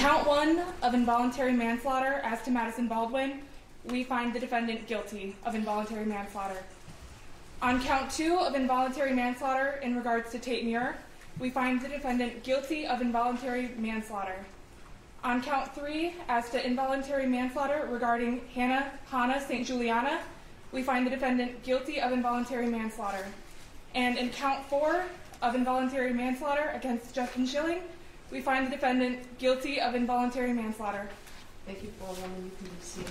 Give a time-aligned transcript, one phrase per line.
[0.00, 3.42] Count one of involuntary manslaughter as to Madisyn Baldwin,
[3.84, 6.56] we find the defendant guilty of involuntary manslaughter.
[7.60, 10.96] On count two of involuntary manslaughter in regards to Tate Myre,
[11.38, 14.36] we find the defendant guilty of involuntary manslaughter.
[15.22, 19.66] On count three, as to involuntary manslaughter regarding Hana Hana St.
[19.66, 20.20] Juliana,
[20.72, 23.26] we find the defendant guilty of involuntary manslaughter.
[23.94, 25.04] And in count four
[25.42, 27.82] of involuntary manslaughter against Justin Shilling,
[28.30, 31.08] we find the defendant guilty of involuntary manslaughter.
[31.66, 32.44] Thank you, Alderwoman.
[32.44, 33.10] You can be seated.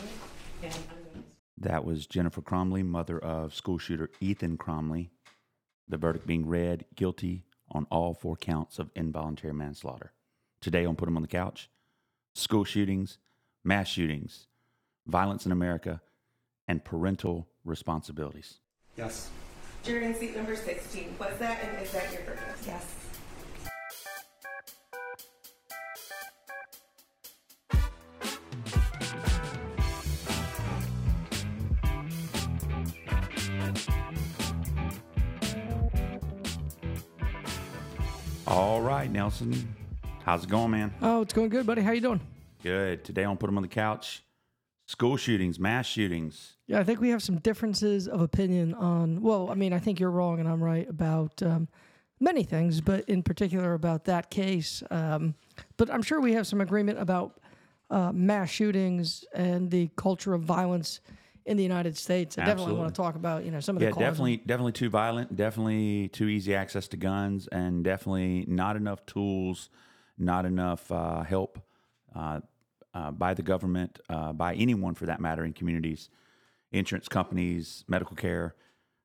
[0.63, 1.23] And I'm going to
[1.57, 5.09] That was Jennifer Crumbley, mother of school shooter Ethan Crumbley.
[5.87, 10.11] The verdict being read guilty on all four counts of involuntary manslaughter.
[10.61, 11.69] Today on Put 'em on the Couch,
[12.33, 13.17] school shootings,
[13.63, 14.47] mass shootings,
[15.07, 16.01] violence in America,
[16.67, 18.59] and parental responsibilities.
[18.97, 19.29] Yes.
[19.83, 21.15] Jury in seat number 16.
[21.19, 22.65] Was that and is that your verdict?
[22.65, 22.85] Yes.
[38.49, 39.75] All right, Nelson.
[40.25, 40.91] How's it going, man?
[41.03, 41.83] Oh, it's going good, buddy.
[41.83, 42.19] How you doing?
[42.63, 43.03] Good.
[43.05, 44.23] Today on Put 'em on the Couch,
[44.87, 46.57] school shootings, mass shootings.
[46.65, 49.21] Yeah, I think we have some differences of opinion on.
[49.21, 51.67] Well, I mean, I think you're wrong and I'm right about um,
[52.19, 54.81] many things, but in particular about that case.
[54.89, 55.35] Um,
[55.77, 57.39] but I'm sure we have some agreement about
[57.91, 61.01] uh, mass shootings and the culture of violence
[61.49, 62.37] in the United States.
[62.37, 64.09] I definitely want to talk about you know some of Yeah, the causes.
[64.11, 65.35] definitely, definitely too violent.
[65.35, 69.69] Definitely too easy access to guns, and definitely not enough tools,
[70.17, 71.59] not enough uh, help
[72.15, 72.41] uh,
[72.93, 76.09] uh, by the government, uh, by anyone for that matter in communities,
[76.71, 78.55] insurance companies, medical care.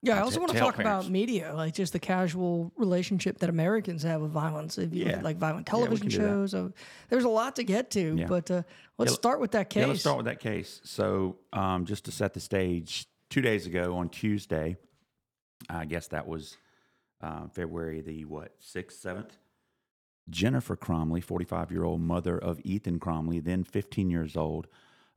[0.04, 3.38] Yeah, I also to- want to to talk about media, like just the casual relationship
[3.38, 4.78] that Americans have with violence.
[4.78, 5.20] If you Yeah.
[5.22, 6.14] like violent television that.
[6.14, 6.68] shows, uh,
[7.08, 8.16] there's a lot to get to.
[8.16, 8.26] Yeah.
[8.26, 8.62] But uh,
[8.98, 9.80] let's Yeah, start with that case.
[9.80, 10.80] Yeah, let's start with that case.
[10.84, 14.76] So, um, just to set the stage, two days ago on Tuesday,
[15.68, 16.56] I guess that was
[17.20, 19.38] uh, February the what sixth, seventh.
[20.30, 24.66] Jennifer Crumbley, forty-five-year-old mother of Ethan Crumbley, then fifteen years old,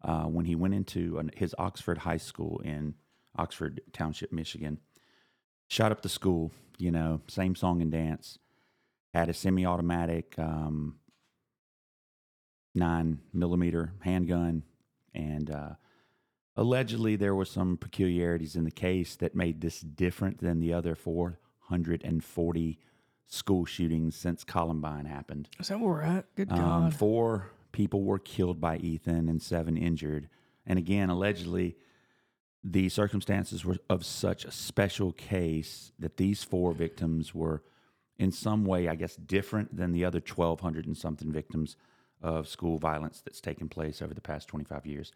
[0.03, 2.94] uh, when he went into an, his Oxford High School in
[3.38, 4.80] Oxford Township, Michigan,
[5.68, 6.52] shot up the school.
[6.78, 8.38] You know, same song and dance.
[9.14, 10.36] Had a semi-automatic.
[10.38, 10.98] Um,
[12.76, 14.64] nine millimeter handgun,
[15.14, 15.70] and uh,
[16.56, 20.94] allegedly there were some peculiarities in the case that made this different than the other
[20.94, 22.80] 440
[23.30, 25.50] school shootings since Columbine happened.
[25.59, 26.26] Is that where we're at?
[26.36, 26.94] Good Um, God.
[26.94, 30.30] four people were killed by Ethan and seven injured.
[30.66, 31.78] And again, allegedly,
[32.63, 37.63] the circumstances were of such a special case that these four victims were,
[38.18, 41.78] in some way, I guess, different than the other 1,200 and something victims
[42.22, 45.12] of school violence that's taken place over the past 25 years.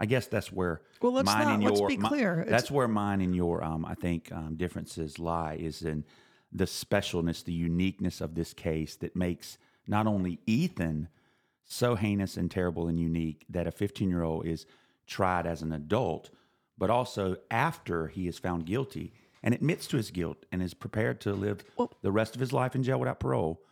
[0.00, 2.40] I guess that's where Well, let's mine not- and let's your be clear.
[2.40, 6.04] It's- that's where mine and your um, I think um, differences lie is in
[6.50, 9.56] the specialness, the uniqueness of this case that makes
[9.86, 11.08] not only Ethan
[11.64, 14.66] so heinous and terrible and unique that a 15 year old is
[15.06, 16.30] tried as an adult,
[16.82, 19.12] but also after he is found guilty
[19.44, 21.64] and admits to his guilt and is prepared to live
[22.00, 23.62] the rest of his life in jail without parole.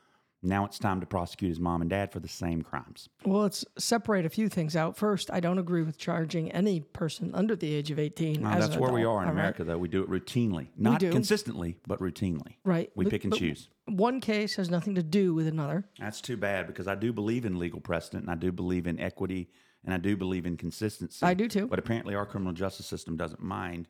[0.45, 3.09] Now it's time to prosecute his mom and dad for the same crimes.
[3.27, 4.97] well, let's separate a few things out.
[4.97, 8.43] First, I don't agree with charging any person under the age of 18.
[8.43, 9.31] Now, as that's an where we are in all right?
[9.33, 9.77] America, though.
[9.77, 12.59] We do it routinely, not consistently, but routinely.
[12.65, 12.93] Right.
[12.95, 13.71] We But- pick and choose.
[13.87, 15.85] One case has nothing to do with another.
[15.99, 19.01] That's too bad because I do believe in legal precedent and I do believe in
[19.01, 19.51] equity
[19.85, 21.25] and I do believe in consistency.
[21.25, 21.67] I do too.
[21.67, 23.89] But apparently, our criminal justice system doesn't mind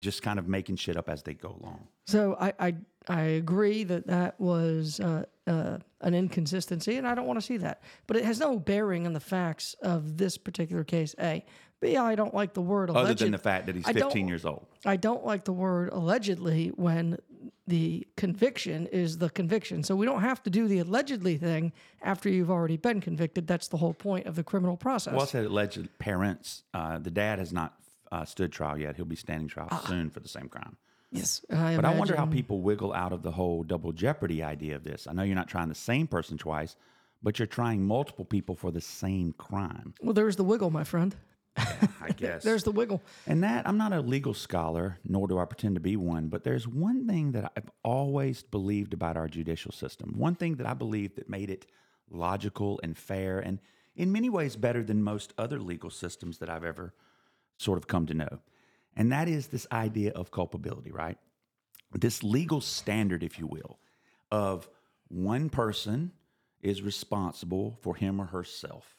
[0.00, 1.88] just kind of making shit up as they go along.
[2.06, 2.74] So I I,
[3.08, 7.56] I agree that that was uh, uh, an inconsistency, and I don't want to see
[7.58, 7.82] that.
[8.06, 11.14] But it has no bearing on the facts of this particular case.
[11.20, 11.44] A.
[11.80, 11.96] B.
[11.96, 13.04] I don't like the word alleged.
[13.04, 14.66] Other than the fact that he's 15 years old.
[14.86, 17.18] I don't like the word allegedly when
[17.66, 19.82] the conviction is the conviction.
[19.82, 21.72] So we don't have to do the allegedly thing
[22.02, 23.46] after you've already been convicted.
[23.46, 25.12] That's the whole point of the criminal process.
[25.14, 26.62] Well, I said alleged parents.
[26.72, 27.74] Uh, the dad has not
[28.12, 28.96] uh, stood trial yet.
[28.96, 30.76] He'll be standing trial soon for the same crime.
[31.10, 34.76] yes, I But I wonder how people wiggle out of the whole double jeopardy idea
[34.76, 35.06] of this.
[35.08, 36.76] I know you're not trying the same person twice,
[37.22, 39.94] but you're trying multiple people for the same crime.
[40.00, 41.16] Well, there's the wiggle, my friend.
[41.56, 42.42] I guess.
[42.42, 43.02] There's the wiggle.
[43.26, 46.44] And that, I'm not a legal scholar, nor do I pretend to be one, but
[46.44, 50.14] there's one thing that I've always believed about our judicial system.
[50.16, 51.66] One thing that I believe that made it
[52.10, 53.58] logical and fair and
[53.96, 56.94] in many ways better than most other legal systems that I've ever
[57.58, 58.40] sort of come to know.
[58.94, 61.18] And that is this idea of culpability, right?
[61.92, 63.78] This legal standard, if you will,
[64.30, 64.68] of
[65.08, 66.12] one person
[66.60, 68.96] is responsible for him or herself,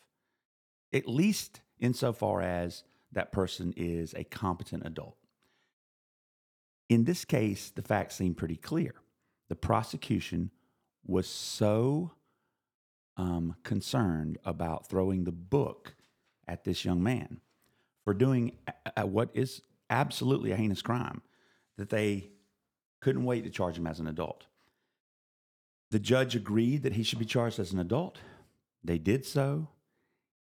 [0.93, 5.17] at least insofar as that person is a competent adult.
[6.89, 8.93] In this case, the facts seem pretty clear.
[9.49, 10.51] The prosecution
[11.05, 12.11] was so
[13.17, 15.95] um, concerned about throwing the book
[16.47, 17.39] at this young man
[18.03, 21.21] for doing a, a- what is absolutely a heinous crime
[21.77, 22.29] that they
[23.01, 24.45] couldn't wait to charge him as an adult.
[25.91, 28.17] The judge agreed that he should be charged as an adult.
[28.83, 29.69] They did so.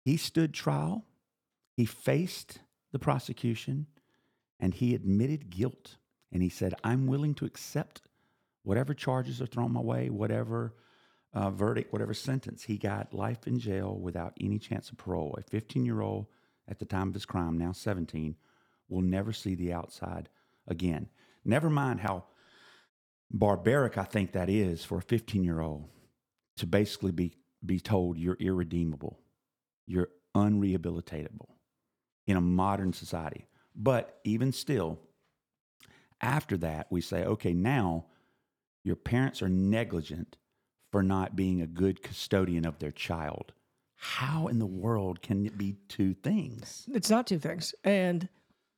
[0.04, 1.04] He stood trial.
[1.80, 2.58] He faced
[2.92, 3.86] the prosecution
[4.58, 5.96] and he admitted guilt.
[6.30, 8.02] And he said, I'm willing to accept
[8.64, 10.74] whatever charges are thrown my way, whatever
[11.32, 12.64] uh, verdict, whatever sentence.
[12.64, 15.34] He got life in jail without any chance of parole.
[15.38, 16.26] A 15 year old
[16.68, 18.36] at the time of his crime, now 17,
[18.90, 20.28] will never see the outside
[20.68, 21.08] again.
[21.46, 22.24] Never mind how
[23.30, 25.88] barbaric I think that is for a 15 year old
[26.58, 29.18] to basically be, be told you're irredeemable,
[29.86, 31.46] you're unrehabilitatable
[32.30, 33.46] in a modern society.
[33.74, 34.98] But even still,
[36.20, 38.06] after that, we say, okay, now
[38.84, 40.36] your parents are negligent
[40.90, 43.52] for not being a good custodian of their child.
[43.96, 46.86] How in the world can it be two things?
[46.92, 47.74] It's not two things.
[47.84, 48.28] And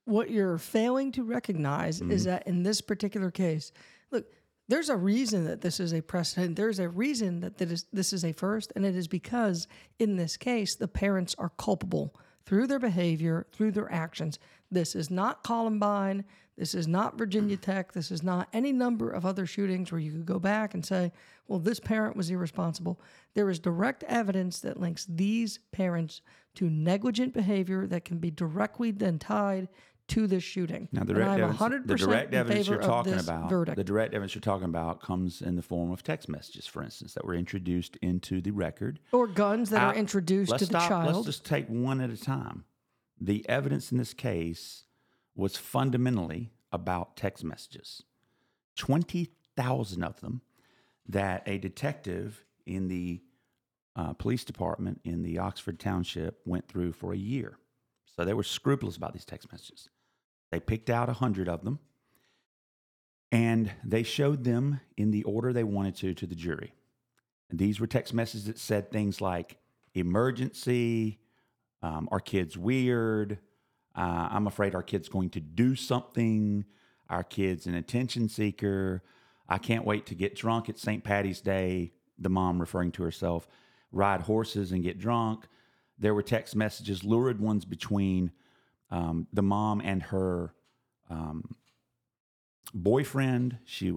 [0.04, 2.10] what you're failing to recognize Mm-hmm.
[2.10, 3.72] is that in this particular case,
[4.10, 4.26] look,
[4.68, 6.56] there's a reason that this is a precedent.
[6.56, 10.16] There's a reason that that is, this is a first, and it is because in
[10.16, 14.38] this case, the parents are culpable through their behavior, through their actions.
[14.70, 16.24] This is not Columbine.
[16.56, 17.92] This is not Virginia Tech.
[17.92, 21.12] This is not any number of other shootings where you could go back and say,
[21.48, 23.00] well, this parent was irresponsible.
[23.34, 26.20] There is direct evidence that links these parents
[26.54, 29.68] to negligent behavior that can be directly then tied
[30.12, 30.88] to this shooting.
[30.92, 33.76] Now, the direct, evidence, 100% the direct evidence you're talking about, verdict.
[33.76, 37.14] the direct evidence you're talking about comes in the form of text messages, for instance,
[37.14, 39.00] that were introduced into the record.
[39.12, 41.14] or guns that are Uh, introduced to the stop, child.
[41.14, 42.64] Let's just take one at a time.
[43.20, 44.84] The evidence in this case
[45.34, 48.02] was fundamentally about text messages.
[48.76, 50.40] 20,000 of them
[51.08, 53.22] that a detective in the
[53.96, 57.58] uh, police department in the Oxford Township went through for a year.
[58.06, 59.88] So they were scrupulous about these text messages.
[60.52, 61.80] They picked out 100 of them
[63.32, 66.74] and they showed them in the order they wanted to to the jury.
[67.50, 69.56] And these were text messages that said things like
[69.94, 71.18] emergency,
[71.82, 73.38] um, our kid's weird,
[73.96, 76.66] uh, I'm afraid our kid's going to do something,
[77.08, 79.02] our kid's an attention seeker,
[79.48, 81.02] I can't wait to get drunk at St.
[81.02, 83.48] Patty's Day, the mom referring to herself,
[83.90, 85.46] ride horses and get drunk.
[85.98, 88.32] There were text messages, lurid ones between
[88.92, 90.54] um, the mom and her
[91.10, 91.56] um,
[92.74, 93.58] boyfriend.
[93.64, 93.92] She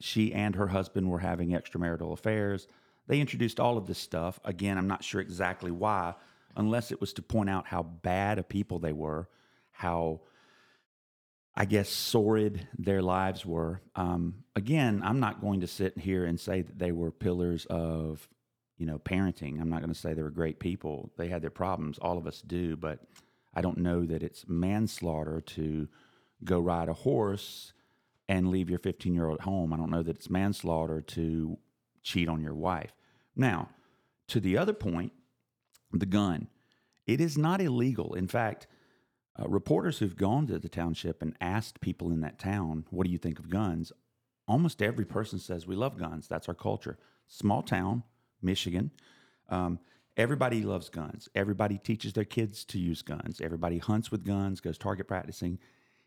[0.00, 2.66] she and her husband were having extramarital affairs.
[3.06, 4.40] They introduced all of this stuff.
[4.44, 6.14] Again, I'm not sure exactly why,
[6.56, 9.28] unless it was to point out how bad of people they were,
[9.70, 10.22] how
[11.54, 13.82] I guess sordid their lives were.
[13.94, 18.26] Um, again, I'm not going to sit here and say that they were pillars of
[18.78, 19.60] you know parenting.
[19.60, 21.12] I'm not going to say they were great people.
[21.18, 21.98] They had their problems.
[21.98, 23.00] All of us do, but
[23.54, 25.88] I don't know that it's manslaughter to
[26.44, 27.72] go ride a horse
[28.28, 29.72] and leave your 15 year old at home.
[29.72, 31.58] I don't know that it's manslaughter to
[32.02, 32.92] cheat on your wife.
[33.36, 33.70] Now,
[34.28, 35.12] to the other point,
[35.92, 36.48] the gun.
[37.06, 38.14] It is not illegal.
[38.14, 38.66] In fact,
[39.38, 43.12] uh, reporters who've gone to the township and asked people in that town, what do
[43.12, 43.92] you think of guns?
[44.46, 46.28] Almost every person says, we love guns.
[46.28, 46.98] That's our culture.
[47.26, 48.04] Small town,
[48.42, 48.90] Michigan.
[49.48, 49.78] Um,
[50.16, 51.28] everybody loves guns.
[51.34, 53.40] Everybody teaches their kids to use guns.
[53.40, 55.58] Everybody hunts with guns, goes target practicing.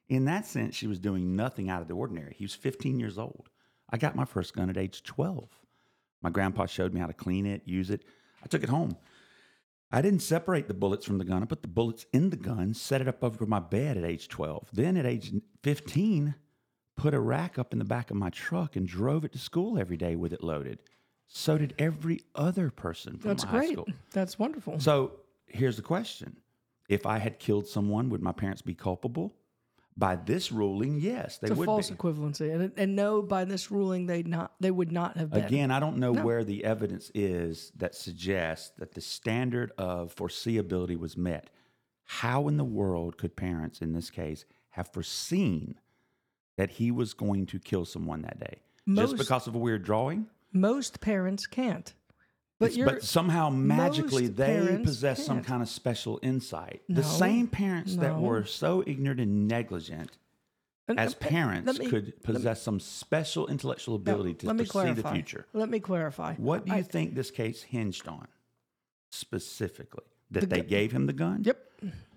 [0.10, 2.36] In that sense, she was doing nothing out of the ordinary.
[2.38, 3.50] He was 15 years old.
[3.90, 5.50] I got my first gun at age 12.
[6.22, 8.04] My grandpa showed me how to clean it, use it.
[8.44, 8.98] I took it home.
[9.92, 11.44] I didn't separate the bullets from the gun.
[11.44, 14.28] I put the bullets in the gun, set it up over my bed at age
[14.28, 14.70] 12.
[14.74, 15.32] Then at age
[15.64, 16.36] 15,
[16.98, 19.80] put a rack up in the back of my truck and drove it to school
[19.80, 20.80] every day with it loaded.
[21.28, 23.72] So did every other person from That's my high great.
[23.74, 23.88] school.
[24.12, 24.80] That's wonderful.
[24.80, 25.12] So
[25.46, 26.38] here's the question
[26.90, 29.36] If I had killed someone, would my parents be culpable?
[30.00, 31.96] By this ruling, yes, they it's a would false be.
[31.96, 35.44] equivalency, and and no, by this ruling, they not they would not have been.
[35.44, 36.24] Again, I don't know No.
[36.24, 41.50] where the evidence is that suggests that the standard of foreseeability was met.
[42.06, 45.80] How in the world could parents, in this case, have foreseen
[46.58, 48.62] that he was going to kill someone that day?
[48.86, 50.28] Most- Just because of a weird drawing?
[50.62, 51.94] Most parents can't.
[52.60, 55.48] But you're but somehow magically they possess some can't.
[55.48, 56.82] kind of special insight.
[56.90, 60.18] No, the same parents that were so ignorant and negligent
[60.88, 64.56] And- uh, as and- and parents me- could possess some special intellectual ability to let
[64.56, 65.02] me clarify.
[65.10, 65.46] the future.
[65.54, 66.34] Let me clarify.
[66.36, 68.28] What do you I- think this case hinged on
[69.12, 70.04] specifically?
[70.32, 71.44] That The they gu- gave him the gun?
[71.46, 71.64] Yep.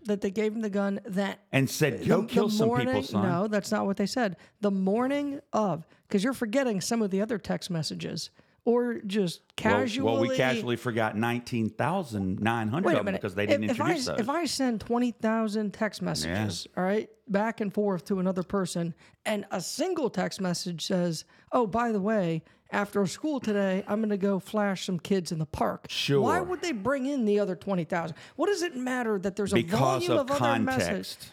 [0.04, 2.86] That they gave him the gun that And said, go the- kill the some morning,
[2.88, 3.22] people, son.
[3.28, 4.36] No, that's not what they said.
[4.60, 8.30] The morning of, because you're forgetting some of the other text messages,
[8.64, 10.04] or just casually.
[10.04, 14.20] Well, we casually forgot 19,900 Wait of them because they didn't if, introduce I, those.
[14.20, 18.94] If I send twenty thousand text messages, all right, back and forth to another person,
[19.24, 24.10] and a single text message says, "Oh, by the way." After school today, I'm going
[24.10, 25.86] to go flash some kids in the park.
[25.88, 26.20] Sure.
[26.20, 28.14] Why would they bring in the other twenty thousand?
[28.36, 31.16] What does it matter that there's a because volume of of, other messages?
[31.16, 31.32] context.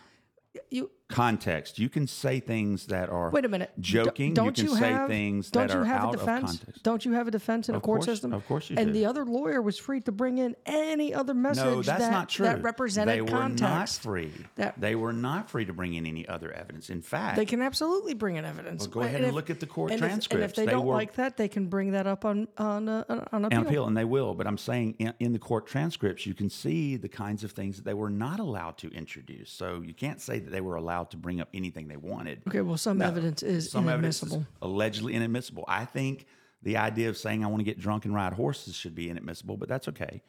[0.71, 0.89] You
[1.21, 1.79] Context.
[1.79, 3.71] You can say things that are Wait a minute.
[3.77, 4.33] D- joking.
[4.33, 6.53] Don't you you, can say have, things don't that you are have out a defense?
[6.55, 6.83] of context.
[6.83, 8.33] Don't you have a defense in a court course- system?
[8.33, 8.93] of course you and do.
[8.93, 12.27] the other lawyer was free to bring in any other message No, that's that, not
[12.27, 12.45] true.
[12.45, 13.61] that represented they were context.
[13.61, 14.33] not free.
[14.55, 16.89] That- they were not free to bring in any other evidence.
[16.89, 18.81] In fact, They can absolutely bring in evidence.
[18.81, 20.85] Well, go ahead and look at the court and if- and if they, They don't
[20.85, 23.57] were- like that, they can bring that up on on uh, on appeal.
[23.59, 24.35] and appeal, and they will.
[24.35, 27.77] But I'm saying in, in the court transcripts, you can see the kinds of things
[27.77, 29.49] that they were not allowed to introduce.
[29.51, 32.41] So you can't say that they were allowed to bring up anything they wanted.
[32.47, 33.05] Okay, well, some No.
[33.07, 35.65] evidence is Some evidence is allegedly inadmissible.
[35.67, 36.25] I think
[36.61, 39.57] the idea of saying I want to get drunk and ride horses should be inadmissible,
[39.57, 40.21] but that's okay.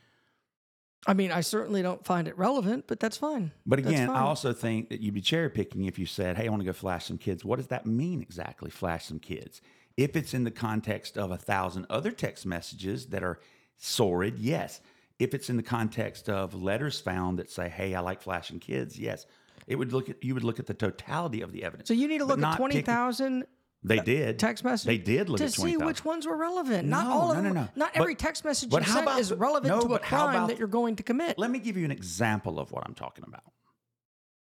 [1.07, 3.53] I mean, I certainly don't find it relevant, but that's fine.
[3.65, 6.51] But again, I also think that you'd be cherry picking if you said, "Hey, I
[6.51, 8.69] want to go flash some kids." What does that mean exactly?
[8.69, 9.63] Flash some kids.
[9.97, 13.39] If it's in the context of a thousand other text messages that are
[13.77, 14.81] sordid, yes.
[15.19, 18.99] If it's in the context of letters found that say, "Hey, I like flashing kids,"
[18.99, 19.25] yes.
[19.69, 21.89] It would look at you would look at the totality of the evidence.
[21.89, 23.47] so you need to look at twenty thousand
[23.85, 24.87] They uh, did text message.
[24.87, 25.87] They did look to at twenty see thousand.
[25.87, 26.89] which ones were relevant.
[26.89, 27.55] not all of no, no, them.
[27.55, 27.69] no.
[27.77, 30.49] Not But- every text message you sent about is relevant no, to a crime about
[30.49, 31.39] that you're going to commit.
[31.39, 33.45] Let me give you an example of what I'm talking about.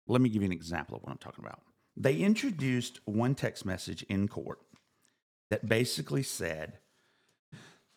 [0.06, 1.60] Let me give you an example of what I'm talking about.
[1.94, 4.60] They introduced one text message in court
[5.50, 6.78] that basically said,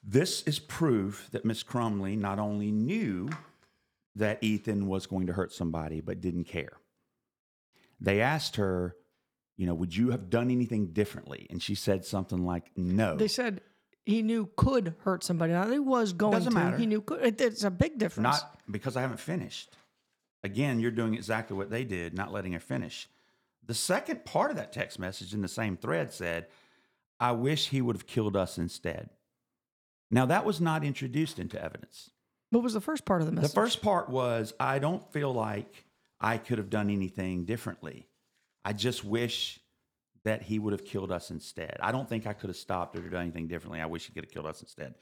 [0.03, 3.29] This is proof that Miss Crumbley not only knew
[4.15, 6.73] that Ethan was going to hurt somebody, but didn't care.
[8.01, 8.95] They asked her,
[9.57, 11.45] you know, would you have done anything differently?
[11.49, 13.15] And she said something like, no.
[13.15, 13.61] They said
[14.03, 15.53] he knew could hurt somebody.
[15.53, 16.57] Now he was going Doesn't to.
[16.57, 16.77] matter.
[16.77, 17.23] He knew could.
[17.23, 18.23] It, it's a big difference.
[18.23, 19.75] Not because I haven't finished.
[20.43, 23.07] Again, you're doing exactly what they did, not letting her finish.
[23.63, 26.47] The second part of that text message in the same thread said,
[27.19, 29.11] I wish he would have killed us instead.
[30.09, 32.09] Now, that was not introduced into evidence.
[32.49, 33.51] what was the first part of the message?
[33.51, 35.85] The first part was, I don't feel like
[36.21, 38.07] I could have done anything differently.
[38.63, 39.59] I just wish
[40.23, 41.77] that he would have killed us instead.
[41.81, 43.81] I don't think I could have stopped it or done anything differently.
[43.81, 44.93] I wish he could have killed us instead.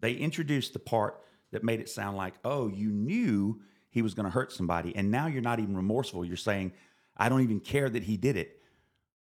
[0.00, 3.60] They introduced the part that made it sound like, oh, you knew
[3.90, 6.24] he was going to hurt somebody, and now you're not even remorseful.
[6.24, 6.72] You're saying,
[7.16, 8.62] I don't even care that he did it.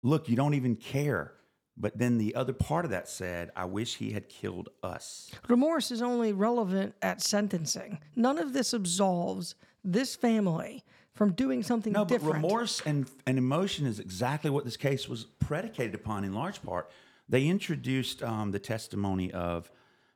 [0.02, 1.34] Look, you don't even care.
[1.78, 5.30] But then the other part of that said, I wish he had killed us.
[5.50, 8.00] Remorse is only relevant at sentencing.
[8.16, 10.86] None of this absolves this family
[11.16, 12.34] from doing something No, different.
[12.42, 16.62] but remorse and, and emotion is exactly what this case was predicated upon in large
[16.62, 16.92] part.
[17.28, 19.72] They introduced um, the testimony of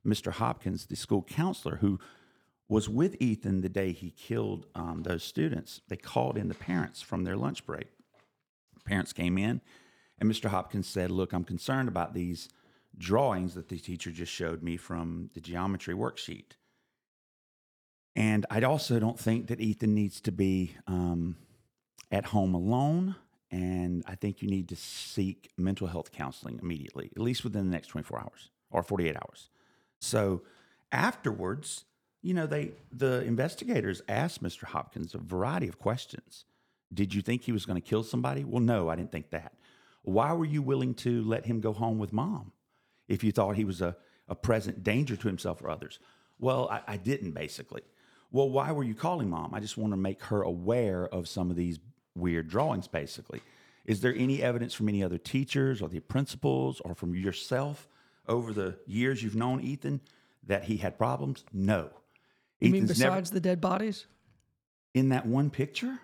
[0.05, 0.31] Mr.
[0.33, 1.99] Hopkins, the school counselor, who
[2.67, 5.81] was with Ethan the day he killed um, those students.
[5.87, 7.87] They called in the parents from their lunch break.
[8.85, 9.61] Parents came in,
[10.19, 10.49] and Mr.
[10.49, 12.49] Hopkins said, Look, I'm concerned about these
[12.97, 16.51] drawings that the teacher just showed me from the geometry worksheet.
[18.19, 21.37] And I also don't think that Ethan needs to be um,
[22.11, 23.15] at home alone.
[23.49, 27.71] And I think you need to seek mental health counseling immediately, at least within the
[27.71, 29.49] next 24 hours or 48 hours.
[30.01, 30.41] So
[30.91, 31.85] afterwards,
[32.21, 34.63] you know, they the investigators asked Mr.
[34.65, 36.43] Hopkins a variety of questions.
[36.93, 38.43] Did you think he was going to kill somebody?
[38.43, 39.53] Well, no, I didn't think that.
[40.03, 42.51] Why were you willing to let him go home with mom
[43.07, 43.95] if you thought he was a,
[44.27, 45.99] a present danger to himself or others?
[46.37, 47.83] Well, I, I didn't, basically.
[48.31, 49.53] Well, why were you calling mom?
[49.53, 51.79] I just want to make her aware of some of these
[52.15, 53.41] weird drawings, basically.
[53.85, 57.87] Is there any evidence from any other teachers or the principals or from yourself
[58.27, 60.01] over the years you've known Ethan
[60.45, 61.43] that he had problems?
[61.51, 61.89] No.
[62.59, 64.05] you mean Ethan's never besides the dead bodies?
[64.93, 65.99] in that one picture?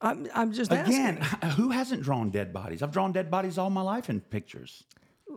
[0.00, 1.50] I'm, I'm just Again, asking.
[1.50, 2.82] who hasn't drawn dead bodies?
[2.82, 4.84] I've drawn dead bodies all my life in pictures.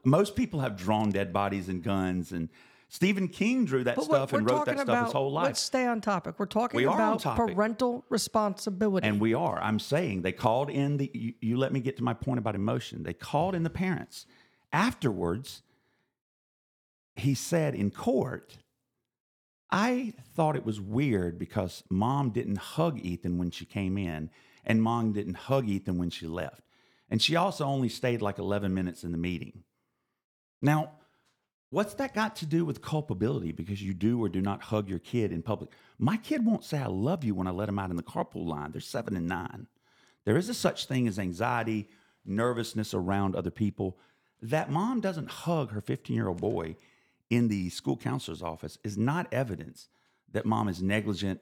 [0.05, 2.49] Most people have drawn dead bodies and guns, and
[2.93, 5.45] Stephen King drew that But stuff and wrote that about, stuff his whole life.
[5.45, 6.35] Let's stay on topic.
[6.37, 7.55] We're talking We about topic.
[7.55, 9.07] parental responsibility.
[9.07, 9.59] And we are.
[9.63, 11.09] I'm saying they called in the.
[11.11, 13.01] You, you let me get to my point about emotion.
[13.01, 14.27] They called in the parents.
[14.71, 15.63] Afterwards,
[17.15, 18.57] he said in court,
[19.71, 24.29] I thought it was weird because mom didn't hug Ethan when she came in,
[24.63, 26.61] and mom didn't hug Ethan when she left.
[27.09, 29.63] And she also only stayed like 11 minutes in the meeting.
[30.61, 30.91] Now,
[31.73, 34.99] what's that got to do with culpability because you do or do not hug your
[34.99, 35.71] kid in public?
[35.97, 38.45] My kid won't say I love you when I let him out in the carpool
[38.45, 38.71] line.
[38.71, 39.65] They're seven and nine.
[40.23, 41.89] There is a such thing as anxiety,
[42.25, 43.97] nervousness around other people.
[44.39, 46.75] That mom doesn't hug her 15 year old boy
[47.31, 49.87] in the school counselor's office is not evidence
[50.31, 51.41] that mom is negligent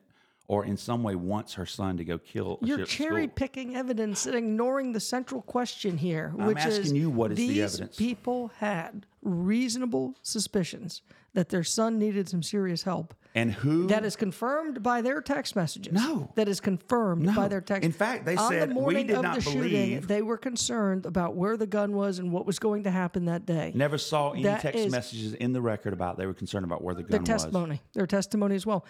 [0.51, 3.34] or in some way wants her son to go kill a You're cherry school.
[3.36, 7.38] picking evidence and ignoring the central question here, I'm which asking is you, what is
[7.38, 7.96] the these evidence?
[7.96, 11.03] people had reasonable suspicions
[11.34, 13.13] that their son needed some serious help.
[13.34, 15.93] And who That is confirmed by their text messages.
[15.93, 16.34] No.
[16.36, 17.34] That is confirmed No.
[17.34, 17.86] by their text.
[17.86, 20.36] In fact, they On said, the "We morning did of not the shooting, they were
[20.38, 23.72] concerned about where the gun was and what was going to happen that day.
[23.74, 26.93] never saw any That text messages in the record about they were concerned about where
[26.93, 27.43] the their gun was.
[27.43, 28.84] testimony, their testimony as well.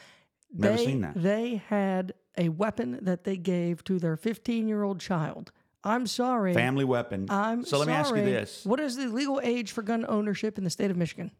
[0.53, 1.13] Never they, seen that.
[1.15, 5.51] They had a weapon that they gave to their 15 year old child.
[5.84, 6.53] I'm sorry.
[6.53, 7.25] Family weapon.
[7.29, 8.65] I'm so let me ask you this.
[8.65, 11.31] What is the legal age for gun ownership in the state of Michigan?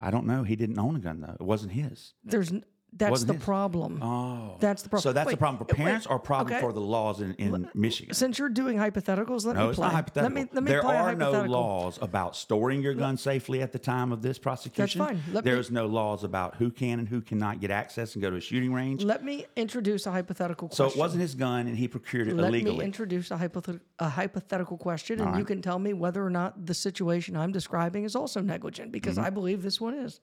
[0.00, 0.42] I don't know.
[0.42, 1.36] He didn't own a gun though.
[1.38, 2.14] It wasn't his.
[2.24, 2.52] There's
[2.96, 3.44] that's Wasn't the his.
[3.44, 4.00] problem.
[4.02, 4.56] Oh.
[4.60, 5.02] That's the problem.
[5.02, 6.60] So that's a Wait, problem for wait, parents or a problem okay.
[6.60, 8.14] for the laws in, in Michigan?
[8.14, 9.86] Since you're doing hypotheticals, let No, me it's play.
[9.86, 10.34] not hypothetical.
[10.36, 11.52] Let me let me there play a are no hypothetical.
[11.60, 15.00] laws about storing your gun safely at the time of this prosecution.
[15.04, 15.20] fine.
[15.32, 18.30] Let me- There's no laws about who can and who cannot get access and go
[18.30, 19.02] to a shooting range.
[19.02, 20.76] Let me introduce a hypothetical question.
[20.76, 20.98] so question.
[20.98, 22.78] it wasn't his gun, and he procured it Let illegally.
[22.78, 26.64] me introduce a, hypothet- a hypothetical question, and you can tell me whether or not
[26.66, 29.26] the situation I'm describing is also negligent, because Mm-hmm.
[29.26, 30.20] I believe this one is.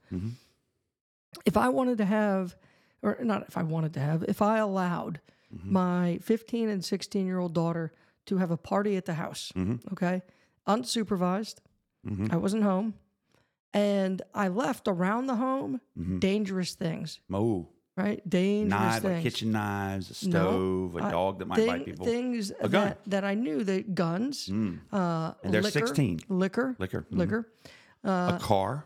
[1.46, 2.56] If I wanted to have,
[3.02, 5.20] or not if I wanted to have, if I allowed
[5.54, 5.74] Mm-hmm.
[5.74, 7.92] my 15 and 16 year old daughter
[8.26, 9.92] to have a party at the house, Mm-hmm.
[9.94, 10.22] okay,
[10.66, 11.56] unsupervised,
[12.30, 12.94] I wasn't home,
[13.74, 15.82] and I left around the home
[16.20, 18.22] dangerous things, oh, right?
[18.30, 18.84] Dangerous Mm-hmm.
[18.84, 19.14] knives, things.
[19.14, 22.06] like kitchen knives, a No, stove, a I- dog that might thing- bite people.
[22.06, 22.88] Things A gun.
[22.88, 26.22] that, that I knew that guns, uh, And they're liquor, 16.
[26.30, 27.06] liquor, Liquor.
[27.12, 27.18] mhm.
[27.18, 27.52] liquor.
[28.06, 28.86] Uh, a car.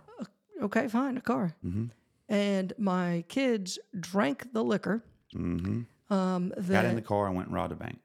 [0.63, 1.55] Okay, fine, a car.
[1.63, 1.85] Mm-hmm.
[2.27, 5.03] And my kids drank the liquor.
[5.35, 6.13] Mm-hmm.
[6.13, 7.99] Um, Got in the car and went and robbed a bank.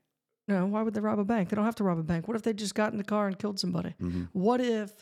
[0.49, 1.49] no, why would they rob a bank?
[1.49, 2.29] They don't have to rob a bank.
[2.29, 3.95] What if they just got in the car and killed somebody?
[4.33, 4.93] What if?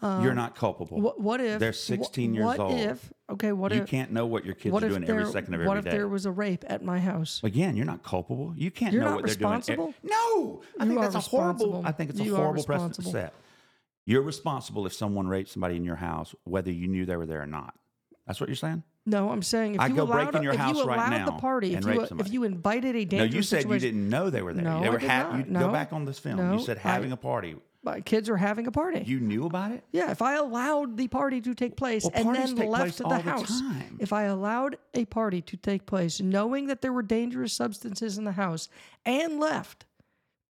[0.00, 1.00] Um, You're not culpable.
[1.00, 2.72] What, what if They're wh- 16 years what old.
[2.72, 3.12] What if?
[3.30, 3.82] Okay, what you if?
[3.82, 5.20] You can't know what your kids what are doing there?
[5.20, 5.68] every second of every day?
[5.68, 7.40] what if there was a rape at my house?
[7.44, 8.52] Again, you're not culpable.
[8.56, 9.52] You can't You're know what they're doing.
[9.52, 9.94] responsible?
[10.02, 11.82] No, I You think that's a horrible.
[11.84, 13.32] I think it's a You horrible precedent to set.
[14.04, 17.40] You're responsible if someone raped somebody in your house, whether you knew they were there
[17.42, 17.74] or not.
[18.26, 18.82] That's what you're saying.
[19.04, 20.96] No, I'm saying if I'd you go allowed, break in your if house you right
[20.96, 23.62] allowed the now party, if and you rape if you invited a No, you said
[23.62, 24.62] situation, you didn't know they were there.
[24.64, 25.38] No, they I were did ha- not.
[25.46, 25.60] you, No.
[25.66, 26.36] Go back on this film.
[26.36, 27.56] No, you said having a party.
[27.82, 29.02] my kids are having a party.
[29.04, 29.82] You knew about it.
[29.90, 33.18] yeah, if I allowed the party to take place Well, and then left the the
[33.18, 33.96] house, time.
[33.98, 38.24] if I allowed a party to take place, knowing that there were dangerous substances in
[38.24, 38.68] the house,
[39.04, 39.84] and left,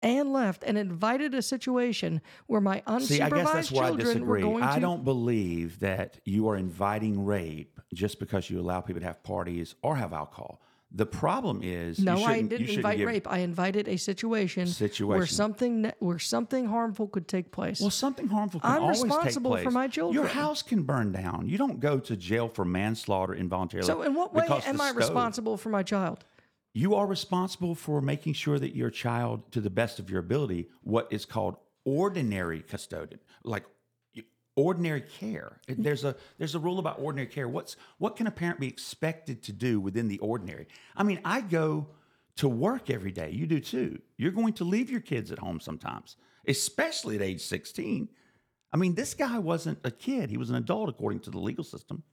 [0.03, 3.95] and left, and invited a situation where my unsupervised See, I guess that's where I
[3.95, 4.43] disagree.
[4.61, 4.81] I to.
[4.81, 9.75] don't believe that you are inviting rape just because you allow people to have parties
[9.81, 10.61] or have alcohol.
[10.93, 13.25] The problem is No, you I didn't invite rape.
[13.25, 14.67] I invited a situation,
[15.07, 17.79] where something where something harmful could take place.
[17.79, 20.21] Well, something harmful can I'm always responsible take for my children.
[20.21, 21.47] Your house can burn down.
[21.47, 23.87] You don't go to jail for manslaughter involuntarily.
[23.87, 26.25] so, in what way am I stove- responsible for my child?
[26.73, 30.69] You are responsible for making sure that your child, to the best of your ability,
[30.81, 33.65] what is called ordinary custodian, like
[34.55, 35.59] ordinary care.
[35.67, 35.83] Mm-hmm.
[35.83, 37.47] There's a there's a rule about ordinary care.
[37.47, 40.67] What's what can a parent be expected to do within the ordinary?
[40.95, 41.87] I mean, I go
[42.37, 43.31] to work every day.
[43.31, 44.01] You do too.
[44.17, 46.15] You're going to leave your kids at home sometimes,
[46.47, 48.09] especially at age 16.
[48.73, 51.63] I mean, this guy wasn't a kid; he was an adult according to the legal
[51.63, 52.03] system.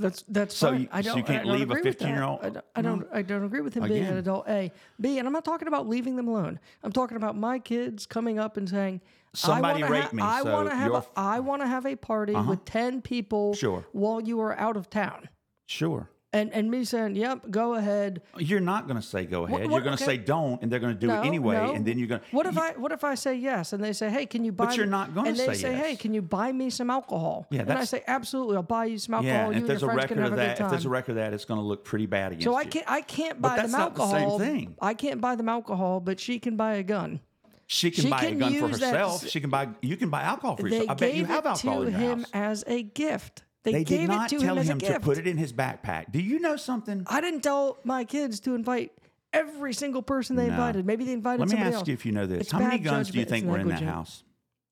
[0.00, 0.80] That's that's So fine.
[0.82, 1.16] you- I don't.
[1.18, 2.64] you can't I don't leave a agree with 15-year-old I don't.
[2.76, 4.48] I don't, I don't agree with him being an adult.
[4.48, 6.58] A, B, and I'm not talking about leaving them alone.
[6.82, 9.00] I'm talking about my kids coming up and saying,
[9.34, 10.92] Somebody I wanna me, I so want to have.
[10.92, 12.50] A, I want to have a party Uh-huh.
[12.50, 13.54] with ten people.
[13.54, 13.84] Sure.
[13.92, 15.28] While you are out of town,
[15.66, 16.08] Sure.
[16.32, 19.62] And and me saying, "Yep, go ahead." You're not going to say go ahead.
[19.62, 20.16] what- you're going to okay.
[20.16, 21.74] say don't, and they're going to do no, it anyway, no.
[21.74, 22.20] and then you're going.
[22.30, 24.66] What if I what if I say yes and they say, "Hey, can you buy?"
[24.66, 25.44] But you're me-" not gonna say.
[25.44, 28.56] And they say "Hey, can you buy me some alcohol?" Yeah, and I say, "Absolutely,
[28.56, 29.34] I'll buy you some alcohol.
[29.34, 31.32] Yeah, you if and there's a record of that, if there's a record of that,
[31.34, 33.72] it's going to look pretty bad against So I can't I can't But buy that's
[33.72, 34.38] them not the same alcohol.
[34.38, 34.76] thing.
[34.80, 37.20] I can't buy them alcohol, but she can buy a gun.
[37.66, 39.28] She can she buy can a gun for that herself.
[39.28, 39.68] She can buy.
[39.80, 40.90] You can buy alcohol for They yourself.
[40.90, 42.30] I bet you gave have it alcohol to in your him house.
[42.32, 43.44] as a gift.
[43.62, 46.10] They, They gave did not tell him him to put it in his backpack.
[46.12, 47.04] Do you know something?
[47.06, 48.92] I didn't tell my kids to invite
[49.32, 50.52] every single person they No.
[50.52, 50.86] invited.
[50.86, 51.88] Maybe they invited Let me ask else.
[51.88, 52.42] you if you know this.
[52.42, 54.24] It's How many guns do you think It's were in that house?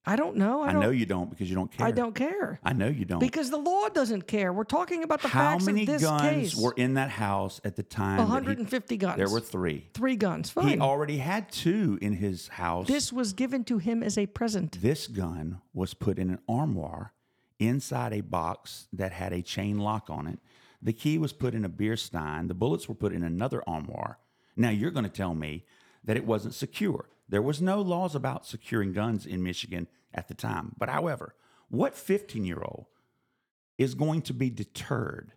[0.07, 0.62] I don't know.
[0.62, 1.87] I, I, don't, know you don't because you don't care.
[1.87, 3.18] I don't care I know you don't.
[3.18, 4.55] because the law doesn't care.
[4.55, 6.57] We're talking about the How facts many of this guns case.
[6.57, 8.16] were in that house at the time?
[8.16, 9.16] that he- 150 guns.
[9.18, 9.87] there were three.
[9.92, 10.48] three guns.
[10.48, 10.68] Fine.
[10.68, 12.87] He already had two in his house.
[12.87, 14.81] this was given to him as a present.
[14.81, 17.12] This gun was put in an armoire
[17.59, 20.38] inside a box that had a chain lock on it.
[20.81, 22.49] The key was put in a beer stein.
[22.49, 24.18] The bullets were put in another armoire.
[24.57, 25.64] Now you're going to tell me
[26.05, 27.09] that it wasn't secure.
[27.29, 30.75] There was no laws about securing guns in Michigan at the time.
[30.79, 31.35] But however,
[31.68, 32.87] what 15-year-old
[33.77, 35.33] is going to be deterred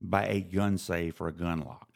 [0.00, 1.88] by a gun safe or a gun lock?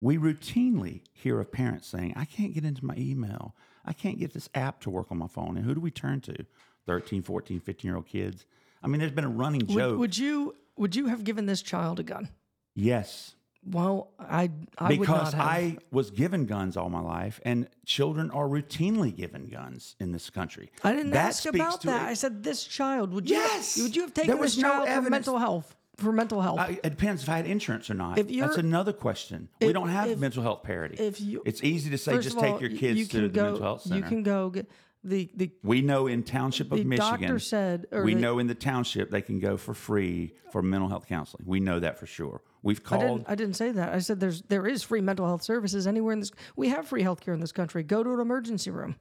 [0.00, 3.54] We routinely hear of parents saying, I can't get into my email.
[3.84, 5.56] I can't get this app to work on my phone.
[5.56, 6.46] And who do we turn to?
[6.90, 8.44] 13, 14, 15 year old kids.
[8.82, 9.98] I mean, there's been a running joke.
[9.98, 12.28] would you would you have given this child a gun?
[12.74, 15.46] yes, Well, I I would because not have.
[15.46, 20.30] I was given guns all my life, and children are routinely given guns in this
[20.30, 20.72] country.
[20.82, 22.06] I didn't That ask about that.
[22.06, 23.12] a- I said this child.
[23.12, 23.76] Would Yes!
[23.76, 23.84] you?
[23.84, 25.76] Would you have taken this no child for mental health?
[25.98, 26.58] For mental health.
[26.58, 28.16] Uh, I, it depends if I had insurance or not.
[28.18, 29.50] If That's another question.
[29.60, 30.96] we don't have if- mental health parity.
[30.96, 33.42] if you- it's easy to say just all, take your kids you to can the
[33.42, 33.96] mental health center.
[33.96, 34.66] You can go get
[35.02, 37.20] the the we know in township of Michigan.
[37.20, 41.06] doctor said we know in the township they can go for free for mental health
[41.06, 41.44] counseling.
[41.46, 42.42] We know that for sure.
[42.62, 43.18] We've I called.
[43.20, 43.30] didn't.
[43.30, 43.94] I didn't say that.
[43.94, 46.30] I said there's there is free mental health services anywhere in this.
[46.56, 47.82] We have free health care in this country.
[47.82, 48.96] Go to an emergency room.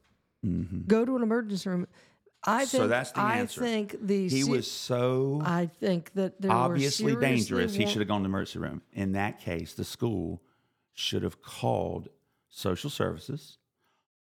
[0.87, 1.87] Go to an emergency room.
[2.45, 2.69] I think.
[2.69, 2.77] Mm-hmm.
[2.77, 3.61] So that's the I answer.
[3.61, 4.29] think the.
[4.29, 7.75] he was so I think that there obviously dangerous.
[7.75, 8.81] He should have gone to the emergency room.
[8.93, 10.41] In that case, the school
[10.93, 12.07] should have called
[12.49, 13.57] social services,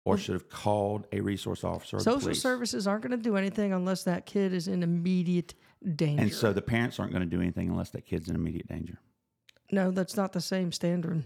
[0.05, 1.99] or should have called a resource officer.
[1.99, 2.41] Social police.
[2.41, 5.53] services aren't going to do anything unless that kid is in immediate
[5.95, 6.21] danger.
[6.23, 8.97] And so the parents aren't going to do anything unless that kid's in immediate danger.
[9.71, 11.23] no, that's not the same standard.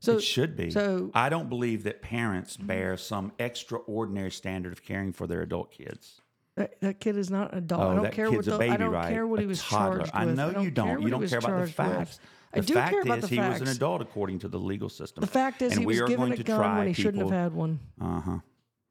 [0.00, 0.70] So it should be.
[0.70, 5.70] so- I don't believe that parents bear some extraordinary standard of caring for their adult
[5.70, 6.20] kids.
[6.56, 7.80] that, that kid is not an adult.
[7.82, 9.08] Oh, I don't that care what kid's a the, baby, I don't right?
[9.12, 9.98] care what A he was toddler.
[9.98, 11.00] charged I know I you don't.
[11.02, 12.18] You don't care about the facts.
[12.18, 12.30] with.
[12.56, 12.58] Facts.
[12.58, 14.58] I The do fact care about is the he was an adult according to the
[14.58, 15.20] legal system.
[15.20, 16.86] The fact is, And he we was are given going a to gun try when
[16.88, 17.80] he shouldn't have people- had one.
[18.00, 18.38] Uh huh.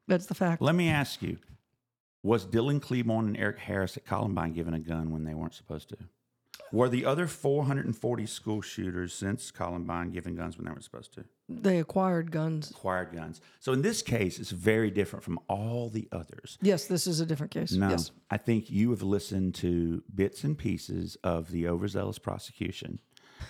[0.08, 0.62] That's the fact.
[0.62, 1.38] Let me ask you:
[2.22, 5.88] Was Dylan Klebold and Eric Harris at Columbine given a gun when they weren't supposed
[5.90, 5.96] to?
[6.72, 11.24] Were the other 440 school shooters since Columbine given guns when they weren't supposed to?
[11.48, 12.70] They acquired guns.
[12.72, 13.40] Acquired guns.
[13.60, 16.58] So in this case, it's very different from all the others.
[16.60, 17.70] Yes, this is a different case.
[17.72, 18.10] No, Yes.
[18.30, 22.98] I think you have listened to bits and pieces of the overzealous prosecution,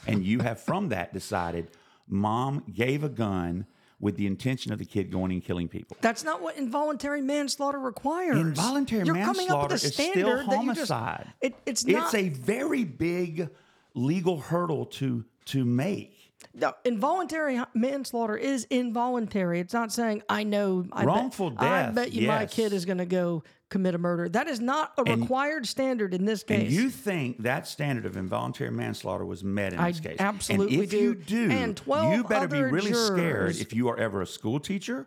[0.06, 1.68] and you have from that decided
[2.08, 3.66] mom gave a gun
[3.98, 5.96] with the intention of the kid going and killing people.
[6.02, 8.36] That's not what involuntary manslaughter requires.
[8.36, 10.46] Involuntary You're coming up manslaughter with a is still you just-
[10.90, 11.32] homicide.
[11.40, 12.04] it, it's not.
[12.04, 13.48] It's a very big
[13.96, 16.12] legal hurdle to to make.
[16.54, 19.60] no, involuntary manslaughter is involuntary.
[19.60, 20.84] It's not saying I know.
[20.92, 23.98] I Wrongful bet, I death, bet you my kid is going to go commit a
[23.98, 24.28] murder.
[24.28, 26.62] That is not a And- required standard in this case.
[26.64, 30.16] And you think that standard of involuntary manslaughter was met in I this case?
[30.20, 30.98] absolutely and if do.
[30.98, 34.60] you do, And 12 you better be really scared if you are ever a school
[34.60, 35.06] teacher,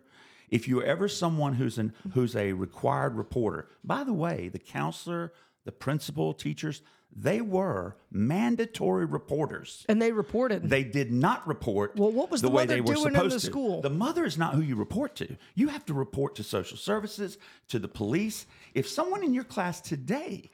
[0.50, 3.68] if you're ever someone who's an who's a required reporter.
[3.84, 5.32] By the way, the counselor,
[5.64, 6.82] the principal, teachers,
[7.14, 9.84] they were mandatory reporters.
[9.88, 10.68] and they reported.
[10.70, 13.36] They did not report Well, what was the, the way they were doing in supposed
[13.36, 13.46] the to.
[13.46, 13.80] school?
[13.82, 15.36] The mother is not who you report to.
[15.54, 17.36] You have to report to social services,
[17.68, 18.46] to the police.
[18.74, 20.50] If someone in your class today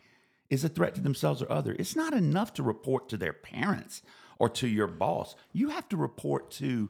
[0.48, 4.02] is a threat to themselves or other, it's not enough to report to their parents
[4.38, 5.34] or to your boss.
[5.52, 6.88] You have to report to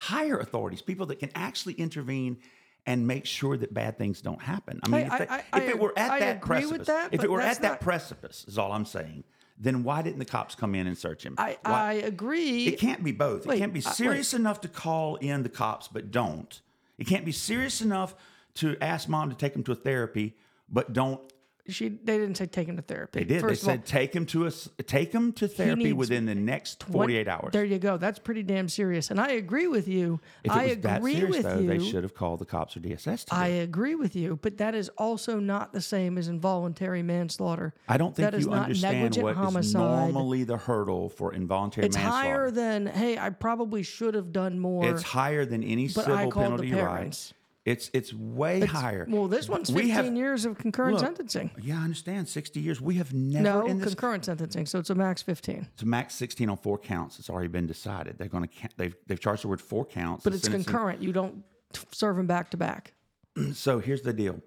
[0.00, 2.38] higher authorities, people that can actually intervene
[2.86, 4.80] and make sure that bad things don't happen.
[4.82, 7.30] I mean, I- if, they- I- if it were at that precipice, that, if it
[7.30, 9.24] were at that not- precipice, is all I'm saying.
[9.56, 11.36] Then why didn't the cops come in and search him?
[11.38, 12.66] I, Why- I agree.
[12.66, 13.46] it can't be both.
[13.46, 16.60] Wait, it can't be uh, serious enough to call in the cops, but don't.
[16.98, 18.14] It can't be serious enough
[18.54, 20.36] to ask mom to take him to a therapy,
[20.68, 21.20] but don't.
[21.68, 23.20] She they didn't say take him to therapy.
[23.20, 23.40] They did.
[23.40, 26.26] First they of all, said take him to a s- take him to therapy within
[26.26, 27.52] the next What- forty eight hours.
[27.52, 27.96] There you go.
[27.96, 29.10] That's pretty damn serious.
[29.10, 30.20] And I agree with you.
[30.42, 31.66] if it I was that agree serious, with though, you.
[31.68, 33.24] they should have called the cops or DSS.
[33.30, 37.72] I agree with you, but that is also not the same as involuntary manslaughter.
[37.88, 39.80] I don't think that is you understand what is homicide.
[40.12, 42.28] normally the hurdle for involuntary It's manslaughter.
[42.28, 44.86] higher than hey, I probably should have done more.
[44.86, 47.32] It's higher than any civil I called the penalty parents.
[47.64, 49.06] It's it's way It's- higher.
[49.08, 51.50] Well, this one's We 15 have- years of concurrent Look, sentencing.
[51.62, 52.28] Yeah, I understand.
[52.28, 52.78] Sixty years.
[52.80, 55.66] We have never No, in this concurrent sentencing, so it's a max 15.
[55.72, 57.18] It's a max 16 on four counts.
[57.18, 58.18] It's already been decided.
[58.18, 60.24] They're going to they've they've charged her with four counts.
[60.24, 61.00] But it's sentencing- concurrent.
[61.02, 61.42] You don't
[61.90, 62.92] serve them back to back.
[63.54, 64.40] So here's the deal.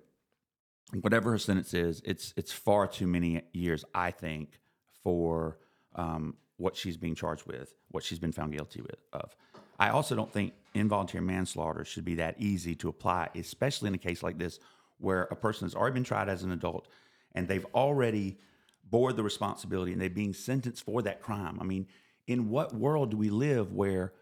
[1.01, 4.59] Whatever her sentence is, it's it's far too many years, I think,
[5.03, 5.57] for
[5.95, 9.35] um, what she's being charged with, what she's been found guilty with, of.
[9.79, 13.99] I also don't think involuntary manslaughter should be that easy to apply, especially in a
[13.99, 14.59] case like this
[14.99, 16.87] where a person has already been tried as an adult
[17.35, 18.39] and they've already
[18.89, 21.59] bore the responsibility and they're being sentenced for that crime.
[21.61, 21.87] I mean,
[22.25, 24.13] in what world do we live where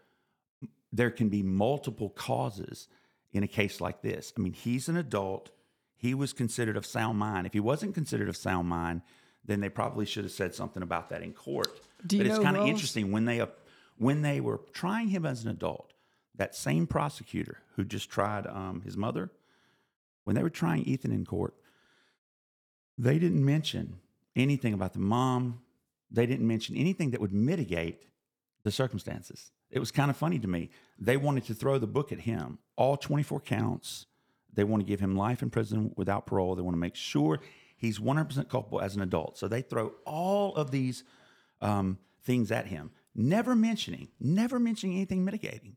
[0.92, 2.88] there can be multiple causes
[3.32, 4.32] in a case like this?
[4.36, 5.50] I mean, he's an adult.
[5.96, 7.46] He was considered of sound mind.
[7.46, 9.02] If he wasn't considered of sound mind,
[9.44, 11.80] then they probably should have said something about that in court.
[12.06, 13.40] Do you but it's kind of interesting when they
[13.98, 15.92] when they were trying him as an adult.
[16.34, 19.30] That same prosecutor who just tried um, his mother,
[20.24, 21.54] when they were trying Ethan in court,
[22.98, 24.00] they didn't mention
[24.34, 25.60] anything about the mom.
[26.10, 28.06] They didn't mention anything that would mitigate
[28.64, 29.50] the circumstances.
[29.70, 30.70] It was kind of funny to me.
[30.98, 34.06] They wanted to throw the book at him, all 24 counts.
[34.52, 36.54] They want to give him life in prison without parole.
[36.54, 37.40] They want to make sure
[37.76, 39.36] he's 100% culpable as an adult.
[39.38, 41.04] So they throw all of these
[41.60, 45.76] um, things at him, never mentioning, never mentioning anything mitigating.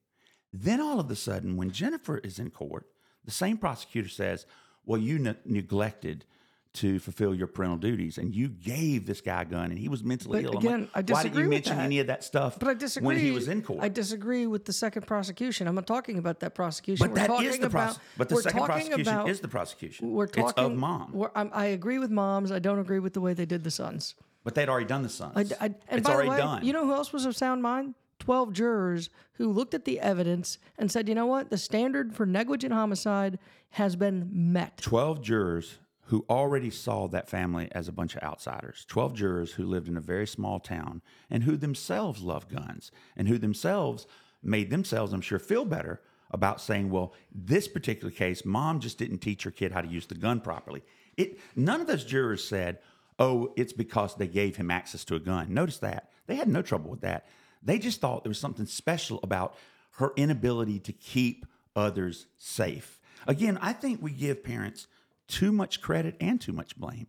[0.52, 2.86] Then all of a sudden, when Jennifer is in court,
[3.25, 4.45] the same prosecutor says,
[4.86, 6.25] Well, you ne- neglected
[6.71, 10.04] to fulfill your parental duties and you gave this guy a gun and he was
[10.04, 10.60] mentally But ill.
[10.60, 11.84] I'm like, again, I Why didn't you mention that.
[11.84, 13.08] any of that stuff But I disagree.
[13.08, 13.80] when he was in court?
[13.82, 15.67] I disagree with the second prosecution.
[15.67, 17.08] I'm not talking about that prosecution.
[17.08, 20.12] but we're that is the about, but the second prosecution about, is the prosecution.
[20.12, 21.30] We're talking it's of mom.
[21.36, 22.52] I agree with moms.
[22.52, 24.13] I don't agree with the way they did the sons.
[24.49, 25.33] But they'd already done the sons.
[25.35, 26.65] I, I, and it's by already the way, done.
[26.65, 27.93] you know who else was of sound mind?
[28.17, 31.51] Twelve jurors who looked at the evidence and said, "You know what?
[31.51, 33.38] The standard for negligent homicide
[33.69, 38.85] has been met." 12 jurors who already saw that family as a bunch of outsiders.
[38.88, 43.27] 12 jurors who lived in a very small town and who themselves love guns and
[43.27, 44.07] who themselves
[44.41, 49.19] made themselves, I'm sure, feel better about saying, well, this particular case, mom just didn't
[49.19, 50.81] teach her kid how to use the gun properly.
[51.17, 52.79] It none of those jurors said,
[53.19, 55.53] oh, it's because they gave him access to a gun.
[55.53, 56.10] Notice that.
[56.27, 57.27] They had no trouble with that.
[57.62, 59.55] They just thought there was something special about
[59.97, 62.99] her inability to keep others safe.
[63.27, 64.88] Again, I think we give parents
[65.27, 67.08] too much credit and too much blame.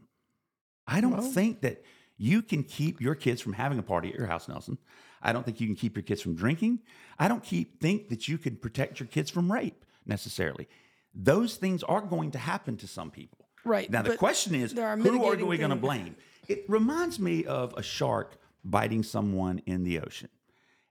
[0.86, 1.84] I don't think that
[2.18, 4.76] you can keep your kids from having a party at your house, Nelson.
[5.22, 6.80] I don't think you can keep your kids from drinking.
[7.18, 10.68] I don't keep think that you can protect your kids from rape necessarily.
[11.14, 13.46] Those things are going to happen to some people.
[13.64, 14.80] Right, Now the question is, who
[15.24, 16.16] are we going to blame?
[16.48, 20.28] It reminds me of a shark biting someone in the ocean.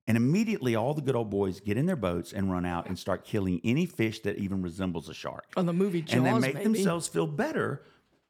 [0.08, 2.98] And immediately all the good old boys get in their boats and run out and
[2.98, 6.34] start killing any fish that even resembles a shark On the movie Jaws, and they
[6.40, 6.64] make maybe.
[6.64, 7.84] themselves feel better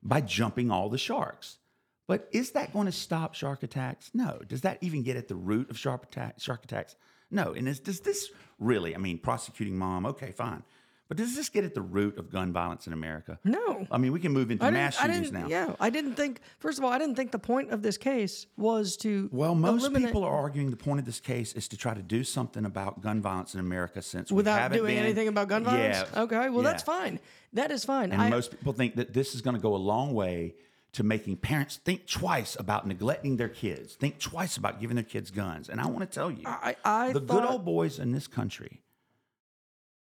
[0.03, 1.57] by jumping all the sharks.
[2.05, 4.11] But is that going to stop shark attacks?
[4.13, 4.41] No.
[4.47, 6.95] Does that even get at the root of shark attack, shark attacks?
[7.31, 7.53] No.
[7.53, 8.93] And is, does this really?
[8.95, 10.63] I mean, prosecuting mom, okay, fine.
[11.09, 13.39] But does this get at the root of gun violence in America?
[13.43, 13.87] No.
[13.89, 15.47] I mean, we can move into mass shootings now.
[15.47, 16.39] Yeah, I didn't think.
[16.59, 19.81] First of all, I didn't think the point of this case was to Well, most
[19.81, 22.63] eliminate, people are arguing the point of this case is to try to do something
[22.63, 26.05] about gun violence in America since without doing been- anything about gun violence.
[26.13, 27.19] Yeah, Okay, well that's fine.
[27.53, 28.11] That is fine.
[28.11, 30.53] And I, most people think that this is going to go a long way
[30.91, 35.31] to making parents think twice about neglecting their kids, think twice about giving their kids
[35.31, 35.69] guns.
[35.69, 38.81] And I want to tell you, I, I the good old boys in this country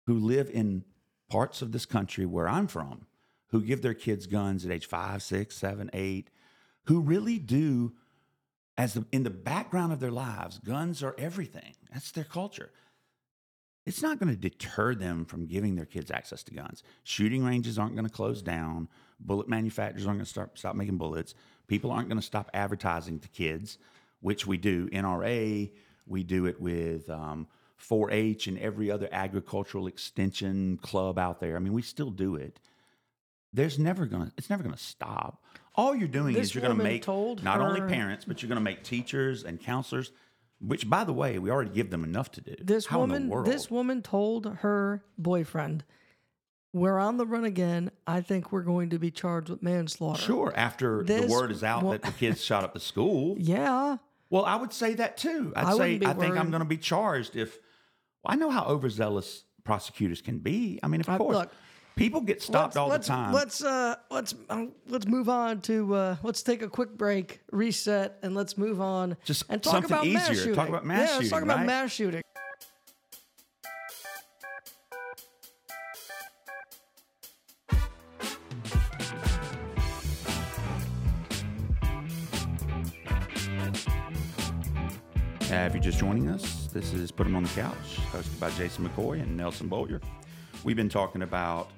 [0.07, 0.83] who live in
[1.29, 3.05] parts of this country where I'm from,
[3.47, 6.29] who give their kids guns at age five, six, seven, eight,
[6.85, 7.93] who really do,
[8.77, 11.75] as the, in the background of their lives, guns are everything.
[11.91, 12.71] That's their culture.
[13.85, 16.83] It's not going to deter them from giving their kids access to guns.
[17.03, 18.89] Shooting ranges aren't going to close down.
[19.19, 21.35] Bullet manufacturers aren't going to start stop making bullets.
[21.67, 23.77] People aren't going to stop advertising to kids,
[24.21, 24.89] which we do.
[24.89, 25.71] NRA,
[26.05, 27.47] we do it with um,
[27.79, 31.55] 4-H and every other agricultural extension club out there.
[31.55, 32.59] I mean, we still do it.
[33.53, 34.31] There's never gonna.
[34.37, 35.43] It's never gonna stop.
[35.75, 38.61] All you're doing This is you're gonna make told not only parents, but you're gonna
[38.61, 40.11] make teachers and counselors.
[40.59, 42.55] Which, by the way, we already give them enough to do.
[42.59, 45.85] This How woman, this woman told her boyfriend,
[46.73, 47.91] "We're on the run again.
[48.07, 51.63] I think we're going to be charged with manslaughter." Sure, after This the word is
[51.63, 53.35] out wo- that the kids shot up the school.
[53.39, 53.97] Yeah.
[54.29, 55.53] Well, I would say that too.
[55.55, 57.59] I'd I say I think I'm going to be charged if
[58.27, 60.79] I know how overzealous prosecutors can be.
[60.83, 61.51] I mean, of I- course, look,
[61.95, 63.33] people get stopped let's, all let's, the time.
[63.33, 68.17] Let's uh, let's uh, let's move on to uh, let's take a quick break, reset,
[68.21, 69.17] and let's move on.
[69.25, 70.55] Just and talk something about mass shooting.
[70.55, 71.65] Talk about mass yeah, let's talk shooting, about right?
[71.65, 72.21] mass shooting.
[85.88, 89.21] Just joining us, this is "Put Put 'em on the Couch, hosted by Jason McCoy
[89.21, 90.02] and Nelson Beaulieu.
[90.65, 91.69] We've been talking about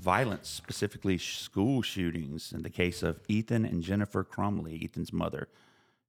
[0.00, 5.48] violence, specifically school shootings, in the case of Ethan and Jennifer Crumbley, Ethan's mother.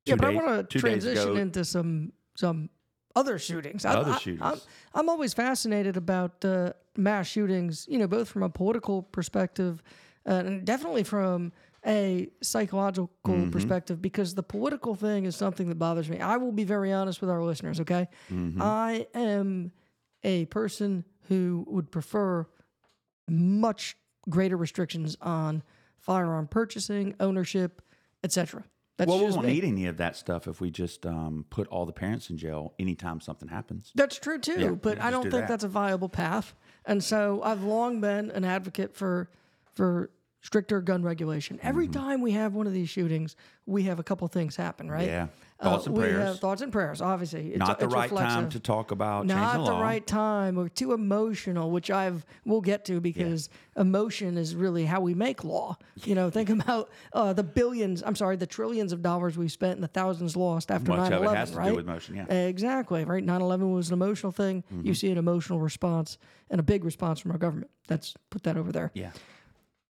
[0.06, 2.70] Yeah, but days- I want to transition into some some
[3.18, 3.84] other shootings.
[3.84, 4.42] I- Other I, shootings.
[4.42, 4.60] I'm,
[4.94, 7.86] I'm always fascinated about uh, mass shootings.
[7.90, 9.84] You know, both from a political perspective
[10.26, 11.52] uh, and definitely from
[11.86, 13.50] a psychological Mm-hmm.
[13.52, 16.20] perspective, because the political thing is something that bothers me.
[16.20, 17.80] I will be very honest with our listeners.
[17.80, 18.62] Okay, Mm-hmm.
[18.62, 19.72] I am
[20.24, 22.46] a person who would prefer
[23.28, 23.98] much
[24.30, 25.64] greater restrictions on
[26.00, 27.82] firearm purchasing, ownership,
[28.24, 28.64] etc.
[28.98, 29.54] That's well, we won't me.
[29.54, 32.74] need any of that stuff if we just um, put all the parents in jail
[32.80, 33.92] anytime something happens.
[33.96, 35.50] That's true too, Yeah, but I don't do think that.
[35.50, 36.56] that's a viable path.
[36.86, 39.30] And so I've long been an advocate for
[39.74, 40.10] for
[40.46, 41.60] stricter gun regulation.
[41.64, 42.00] Every Mm-hmm.
[42.08, 45.08] time we have one of these shootings, we have a couple things happen, right?
[45.08, 45.28] Yeah.
[45.62, 46.24] Thoughts and we prayers.
[46.24, 47.02] have thoughts and prayers.
[47.02, 50.68] Obviously, it's, Not the right time to talk about Not the the right time or
[50.68, 55.78] too emotional, which I've we'll get to because emotion is really how we make law.
[56.04, 58.04] You know, think about uh, the billions.
[58.06, 61.16] I'm sorry, the trillions of dollars we've spent and the thousands lost after Much 9/11.
[61.16, 61.70] of it has to right?
[61.70, 62.16] do with motion.
[62.18, 62.26] Yeah.
[62.34, 63.24] Exactly, right?
[63.24, 64.64] 9 11 was an emotional thing.
[64.74, 64.86] Mm-hmm.
[64.88, 66.18] You see an emotional response
[66.50, 67.72] and a big response from our government.
[67.88, 68.92] That's put that over there.
[68.94, 69.12] yeah.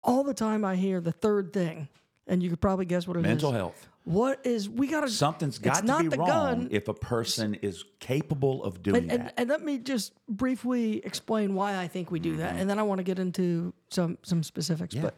[0.08, 1.90] All the time I hear the third thing,
[2.26, 3.26] and you could probably guess what it is.
[3.26, 3.88] Mental health.
[4.06, 6.68] What is, we got to, Something's got to be wrong gun.
[6.72, 9.34] if a person is capable of doing and, and, that.
[9.36, 12.84] and let me just briefly explain why I think we do that, and then I
[12.84, 14.96] want to get into some some specifics.
[14.96, 15.06] Mm-hmm.
[15.06, 15.12] Yeah.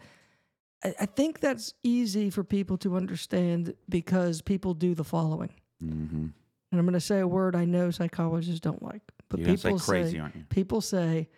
[0.82, 5.52] But I, I think that's easy for people to understand because people do the following.
[5.84, 6.28] mm-hmm.
[6.72, 9.58] And I'm going to say a word I know psychologists don't like, but You're gonna
[9.58, 10.44] say crazy, say aren't you?
[10.50, 11.30] people say,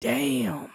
[0.00, 0.70] "Damn,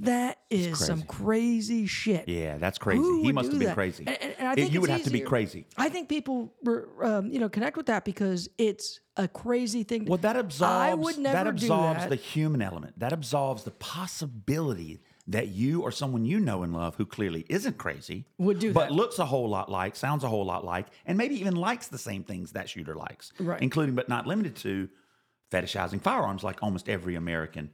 [0.00, 3.00] that is some crazy shit." Yeah, that's crazy.
[3.02, 3.74] Who he would must do have been that?
[3.74, 4.04] crazy.
[4.06, 5.26] And- and- and I It- think you would have to be easier.
[5.28, 5.66] crazy.
[5.76, 10.04] I think people, were, um, you know, connect with that because it's a crazy thing.
[10.04, 12.10] Well, that absolves would that never do absolves that.
[12.10, 12.98] the human element.
[12.98, 17.78] That absolves the possibility that you or someone you know and love who clearly isn't
[17.78, 18.92] crazy Would do but that.
[18.94, 21.98] looks a whole lot like, sounds a whole lot like, and maybe even likes the
[21.98, 23.60] same things that shooter likes, Right.
[23.60, 24.88] including but not limited to
[25.50, 27.70] fetishizing firearms like almost every American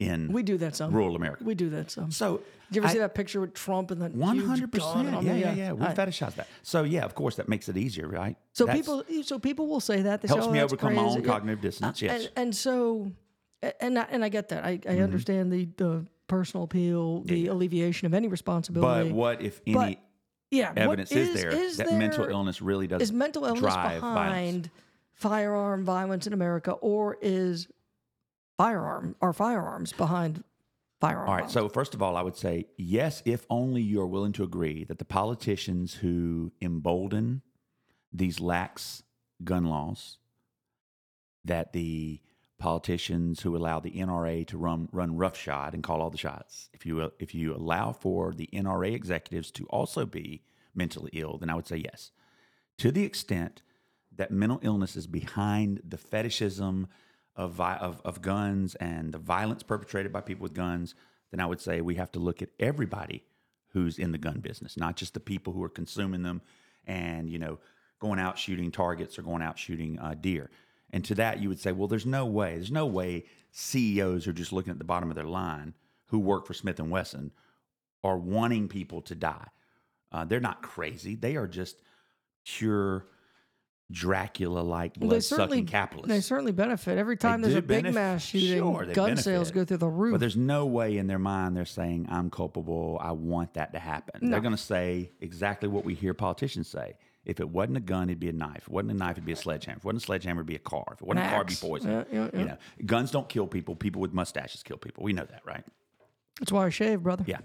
[0.00, 0.92] in we do that some.
[0.92, 1.42] rural America.
[1.44, 2.10] We do that some.
[2.10, 2.36] so
[2.70, 5.22] Did you ever I- see that picture with Trump and the one hundred percent?
[5.24, 5.72] Yeah, yeah, yeah.
[5.72, 6.46] We I- fetishize that.
[6.62, 8.36] So yeah, of course, that makes it easier, right?
[8.52, 10.22] So That's- people, so people will say that.
[10.22, 11.20] They helps say, oh, me overcome my own.
[11.20, 11.26] Yeah.
[11.26, 12.00] cognitive dissonance.
[12.00, 12.22] Yes.
[12.26, 13.10] And, and so,
[13.80, 14.64] and I, and I get that.
[14.64, 15.02] I, I Mm-hmm.
[15.02, 19.08] understand the the personal appeal, the alleviation of any responsibility.
[19.08, 19.98] but what if any But
[20.50, 24.00] yeah, evidence is, is- there is that mental illness really does is mental illness drive
[24.00, 24.14] violence?
[24.30, 24.70] behind
[25.14, 27.66] firearm violence in America, or is
[28.58, 30.44] firearm or firearms behind
[31.00, 31.28] firearms.
[31.28, 31.50] All right.
[31.50, 34.84] So first of all, I would say yes, if only you are willing to agree
[34.84, 37.42] that the politicians who embolden
[38.12, 39.02] these lax
[39.44, 40.18] gun laws,
[41.44, 42.20] that the
[42.58, 46.84] politicians who allow the NRA to run run roughshod and call all the shots, if
[46.84, 50.42] you if you allow for the NRA executives to also be
[50.74, 52.10] mentally ill, then I would say yes.
[52.78, 53.62] To the extent
[54.14, 56.88] that mental illness is behind the fetishism
[57.38, 60.94] of, of, of guns and the violence perpetrated by people with guns,
[61.30, 63.24] then I would say we have to look at everybody
[63.68, 66.42] who's in the gun business, not just the people who are consuming them
[66.86, 67.58] and, you know,
[68.00, 70.50] going out shooting targets or going out shooting uh, deer.
[70.90, 72.54] And to that, you would say, well, there's no way.
[72.54, 75.74] There's no way CEOs are just looking at the bottom of their line
[76.06, 77.30] who work for Smith and Wesson
[78.02, 79.48] are wanting people to die.
[80.10, 81.14] Uh, they're not crazy.
[81.14, 81.82] They are just
[82.44, 83.06] pure
[83.90, 86.08] Dracula-like they blood certainly sucking capitalists.
[86.08, 88.58] They certainly benefit every time there's do a big mass shooting.
[88.58, 90.12] Sure, they gun sales go through the roof.
[90.12, 92.98] But there's no way in their mind they're saying, I'm culpable.
[93.00, 94.30] I want that to happen.
[94.30, 96.98] They're going to say exactly what we hear politicians say.
[97.24, 98.56] If it wasn't a gun, it'd be a knife.
[98.58, 99.76] If it wasn't a knife, it'd be a sledgehammer.
[99.76, 100.84] If it wasn't a sledgehammer, it'd be a car.
[100.92, 101.90] If it wasn't a car, it'd be poison.
[101.90, 102.38] Yeah, yeah, yeah.
[102.38, 103.74] You know, guns don't kill people.
[103.74, 105.02] People with mustaches kill people.
[105.02, 105.64] We know that, right?
[106.40, 107.24] That's why I shave, brother.
[107.26, 107.40] Yeah.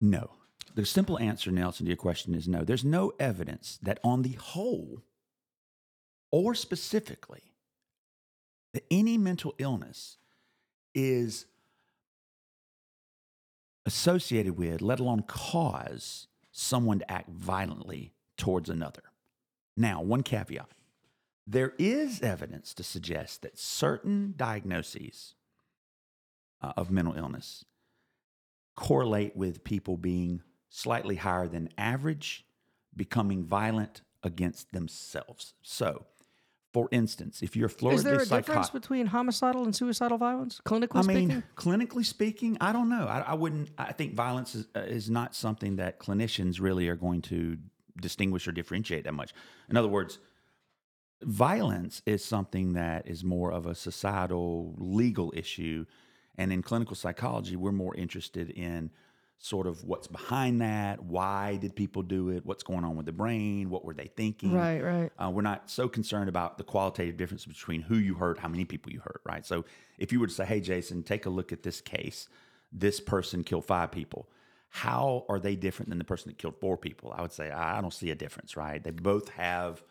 [0.00, 0.30] No.
[0.74, 2.64] The simple answer, Nelson, to your question is no.
[2.64, 5.02] There's no evidence that on the whole,
[6.32, 7.52] or specifically,
[8.72, 10.16] that any mental illness
[10.94, 11.46] is
[13.86, 19.02] associated with, let alone cause, someone to act violently towards another.
[19.76, 20.68] Now, one caveat
[21.46, 25.34] there is evidence to suggest that certain diagnoses
[26.60, 27.64] uh, of mental illness
[28.76, 32.46] correlate with people being slightly higher than average,
[32.96, 35.54] becoming violent against themselves.
[35.62, 36.06] So,
[36.72, 40.96] for instance, if you're floridly Is there a difference between homicidal and suicidal violence, clinically
[40.96, 41.28] I speaking?
[41.28, 43.06] mean, clinically speaking, I don't know.
[43.06, 43.70] I, I wouldn't.
[43.76, 47.58] I think violence is, uh, is not something that clinicians really are going to
[48.00, 49.34] distinguish or differentiate that much.
[49.68, 50.18] In other words,
[51.22, 55.84] violence is something that is more of a societal legal issue,
[56.38, 58.90] and in clinical psychology, we're more interested in
[59.42, 61.02] sort of what's behind that.
[61.02, 62.46] Why did people do it?
[62.46, 63.70] What's going on with the brain?
[63.70, 64.54] What were they thinking?
[64.54, 65.10] Right, right.
[65.18, 68.64] Uh, we're not so concerned about the qualitative difference between who you hurt, how many
[68.64, 69.44] people you hurt, right?
[69.44, 69.64] So
[69.98, 72.28] if you were to say, hey, Jason, take a look at this case,
[72.70, 74.30] this person killed five people.
[74.68, 77.12] How are they different than the person that killed four people?
[77.14, 78.82] I would say, I don't see a difference, right?
[78.82, 79.82] They both have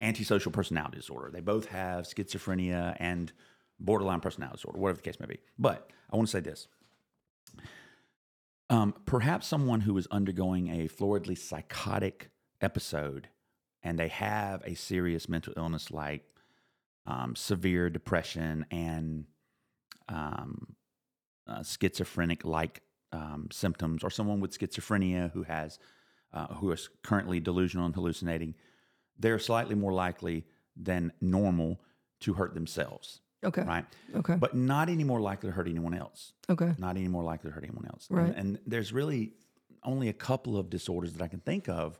[0.00, 1.30] antisocial personality disorder.
[1.30, 3.30] They both have schizophrenia and
[3.78, 5.38] borderline personality disorder, whatever the case may be.
[5.58, 6.66] But I want to say this.
[8.68, 13.28] Um, perhaps someone who is undergoing a floridly psychotic episode
[13.82, 16.24] and they have a serious mental illness like
[17.06, 19.26] um, severe depression and
[20.08, 20.74] um,
[21.46, 25.78] uh, schizophrenic like um, symptoms, or someone with schizophrenia who has
[26.32, 28.54] uh, who is currently delusional and hallucinating,
[29.18, 30.44] they're slightly more likely
[30.76, 31.80] than normal
[32.20, 33.62] to hurt themselves, Okay.
[33.62, 33.84] right?
[34.14, 34.34] Okay.
[34.34, 36.74] But not any more likely to hurt anyone else Okay.
[36.78, 38.08] not any more likely to hurt anyone else.
[38.10, 38.34] And- Right.
[38.36, 39.32] And, there's really
[39.82, 41.98] only a couple of disorders that I can think of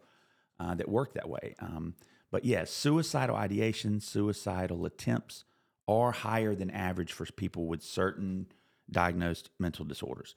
[0.59, 1.55] uh, that work that way.
[1.61, 1.95] Um,
[2.31, 5.45] but yes, suicidal ideation, suicidal attempts
[5.87, 8.47] are higher than average for people with certain
[8.91, 10.35] diagnosed mental disorders.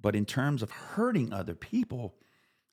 [0.00, 2.14] But in terms of hurting other people,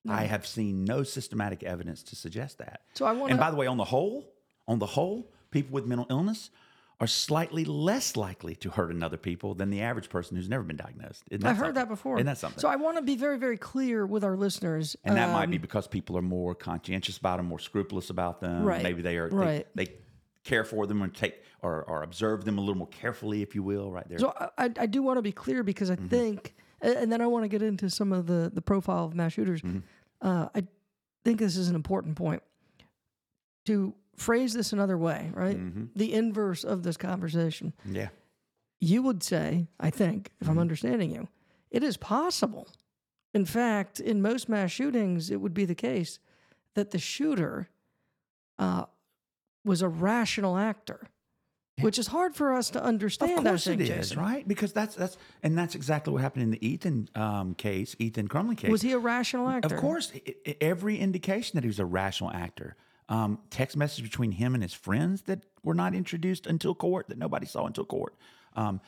[0.07, 2.81] I have seen no systematic evidence to suggest that.
[2.93, 4.31] So I want And by the way, on the whole,
[4.67, 6.49] on the whole, people with mental illness
[7.01, 10.75] are slightly less likely to hurt another people than the average person who's never been
[10.75, 11.23] diagnosed.
[11.43, 12.17] I've heard that before.
[12.17, 12.59] Isn't that something?
[12.59, 14.97] So I want to be very, very clear with our listeners.
[15.05, 18.41] and that might be um, because people are more conscientious about them, more scrupulous about
[18.41, 18.63] them.
[18.65, 19.65] Right, Maybe they are right.
[19.75, 19.93] they, they
[20.43, 23.63] care for them and take or, or observe them a little more carefully, if you
[23.63, 24.19] will, right there.
[24.19, 26.07] So I, I- I do want to be clear because I Mm-hmm.
[26.07, 29.33] think, and then I want to get into some of the the profile of mass
[29.33, 29.61] shooters.
[29.61, 29.79] Mm-hmm.
[30.21, 30.63] Uh, I
[31.23, 32.41] think this is an important point
[33.67, 35.57] to phrase this another way, right?
[35.57, 35.85] Mm-hmm.
[35.95, 37.73] The inverse of this conversation.
[37.85, 38.09] yeah.
[38.81, 40.61] You would say, I think, if I'm Mm-hmm.
[40.61, 41.27] understanding you,
[41.69, 42.67] it is possible.
[43.33, 46.19] In fact, in most mass shootings, it would be the case
[46.75, 47.67] that the shooter
[48.57, 48.85] uh,
[49.65, 51.09] was a rational actor,
[51.81, 53.39] which is hard for us to understand.
[53.39, 54.19] Of course think, is, Jason.
[54.19, 54.47] right?
[54.47, 58.57] Because that's that's and that's exactly what happened in the Ethan um, case, Ethan Crumbley
[58.57, 58.71] case.
[58.71, 59.75] Was he a rational actor?
[59.75, 60.11] Of course,
[60.61, 62.77] every indication that he was a rational actor.
[63.09, 67.17] Um, text message between him and his friends that were not introduced until court, that
[67.17, 68.15] nobody saw until court.
[68.55, 68.79] Um,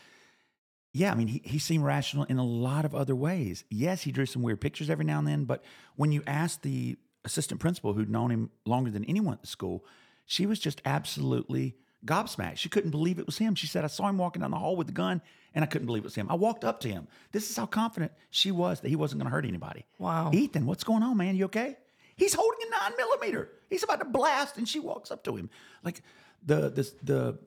[0.93, 3.63] yeah, I mean, he, he seemed rational in a lot of other ways.
[3.69, 5.63] Yes, he drew some weird pictures every now and then, but
[5.95, 9.85] when you asked the assistant principal who'd known him longer than anyone at the school,
[10.25, 12.57] she was just absolutely gobsmacked.
[12.57, 13.55] She couldn't believe it was him.
[13.55, 15.21] She said, I saw him walking down the hall with the gun
[15.53, 16.27] and I couldn't believe it was him.
[16.29, 17.07] I walked up to him.
[17.31, 19.85] This is how confident she was that he wasn't going to hurt anybody.
[19.99, 20.31] Wow.
[20.33, 21.35] Ethan, what's going on, man?
[21.35, 21.77] You okay?
[22.21, 23.49] He's holding a nine millimeter.
[23.69, 25.49] He's about to blast, and she walks up to him.
[25.83, 26.01] Like
[26.45, 27.39] the the the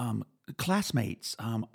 [0.00, 0.24] um,
[0.58, 1.66] classmates, um,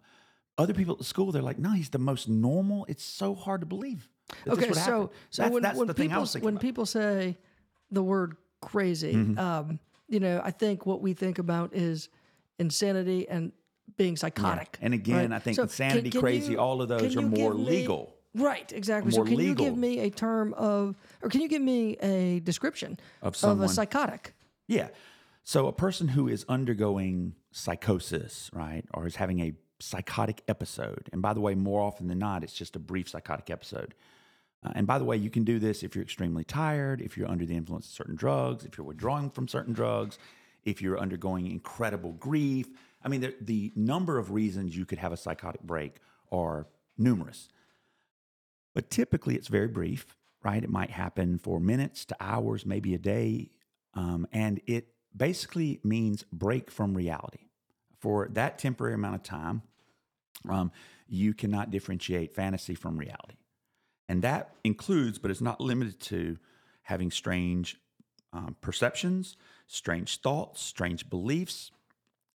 [0.58, 2.86] other people at the school, they're like, no, he's the most normal.
[2.88, 4.08] It's so hard to believe.
[4.48, 6.62] Okay, so so that's, when, that's when the thing I people when about.
[6.62, 7.38] people say
[7.90, 9.38] the word crazy, Mm-hmm.
[9.40, 12.08] um, you know, I think what we think about is
[12.60, 13.52] insanity and
[13.98, 14.78] being psychotic.
[14.82, 15.36] And again, right?
[15.36, 18.16] I think So insanity, can- can crazy, you- all of those are more me- legal.
[18.34, 19.12] Right, exactly.
[19.12, 23.00] So can you give me a term of, or can you give me a description
[23.22, 24.34] Of a psychotic?
[24.68, 24.90] Yeah.
[25.44, 31.22] So a person who is undergoing psychosis, right, or is having a psychotic episode, and
[31.22, 33.96] by the way, more often than not, it's just a brief psychotic episode.
[34.64, 37.28] Uh, and by the way, you can do this if you're extremely tired, if you're
[37.28, 40.20] under the influence of certain drugs, if you're withdrawing from certain drugs,
[40.64, 42.68] if you're undergoing incredible grief.
[43.04, 45.96] I mean, the, the number of reasons you could have a psychotic break
[46.32, 46.68] are
[46.98, 47.50] numerous.
[48.74, 50.06] But typically, it's very brief,
[50.44, 50.64] right?
[50.64, 53.52] It might happen for minutes to hours, maybe a day.
[53.94, 57.50] Um, and it basically means break from reality.
[58.00, 59.62] For that temporary amount of time,
[60.50, 60.72] um,
[61.08, 63.36] you cannot differentiate fantasy from reality.
[64.10, 66.38] And that includes, but is not limited to,
[66.84, 67.78] having strange
[68.34, 71.72] um, perceptions, strange thoughts, strange beliefs,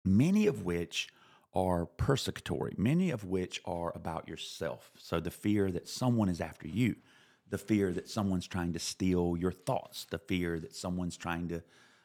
[0.04, 1.08] many of which
[1.54, 4.90] are persecutory, many of which are about yourself.
[4.96, 6.96] So the fear that someone is after you,
[7.50, 11.62] the fear that someone's trying to steal your thoughts, the fear that someone's trying to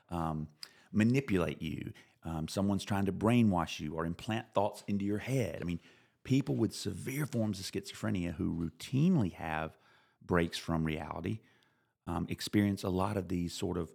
[0.10, 0.50] um,
[0.92, 1.94] manipulate you,
[2.26, 5.60] um, someone's trying to brainwash you or implant thoughts into your head.
[5.62, 5.80] I mean,
[6.26, 9.78] people with severe forms of schizophrenia who routinely have
[10.26, 11.40] breaks from reality
[12.06, 13.94] um, experience a lot of these sort of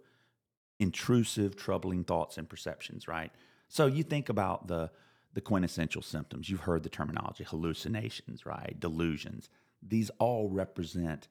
[0.79, 3.31] intrusive, troubling thoughts and perceptions, right?
[3.67, 4.89] So you think about the
[5.33, 6.49] the quintessential symptoms.
[6.49, 8.75] You've heard the terminology hallucinations, right?
[8.79, 9.49] Delusions.
[9.81, 11.27] These all represent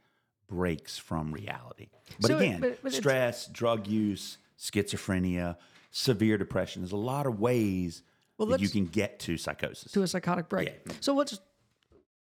[0.48, 1.88] breaks from reality.
[2.20, 5.56] But So it- again, but- but stress, drug use, schizophrenia,
[5.90, 6.82] severe depression.
[6.82, 8.02] There's a lot of ways
[8.38, 9.92] Well, that you can get to psychosis.
[9.92, 10.68] to a psychotic break.
[10.86, 10.92] Yeah.
[11.00, 11.38] So let's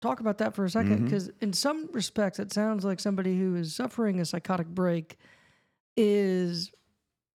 [0.00, 0.72] talk about that for a Mm-hmm.
[0.90, 5.16] second because in some respects it sounds like somebody who is suffering a psychotic break
[5.96, 6.70] is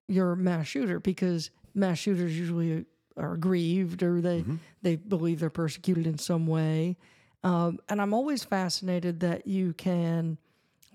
[0.09, 2.85] your mass shooter because mass shooters usually
[3.17, 4.57] are grieved or they Mm-hmm.
[4.83, 6.97] they believe they're persecuted in some way
[7.45, 10.39] um, and i'm always fascinated that you can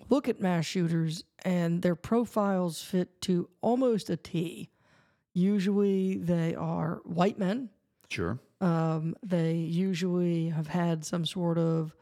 [0.10, 4.70] look at mass shooters and their profiles fit to almost a t
[5.34, 7.70] usually they are white men
[8.10, 8.40] Sure.
[8.60, 11.96] um, they usually have had some sort of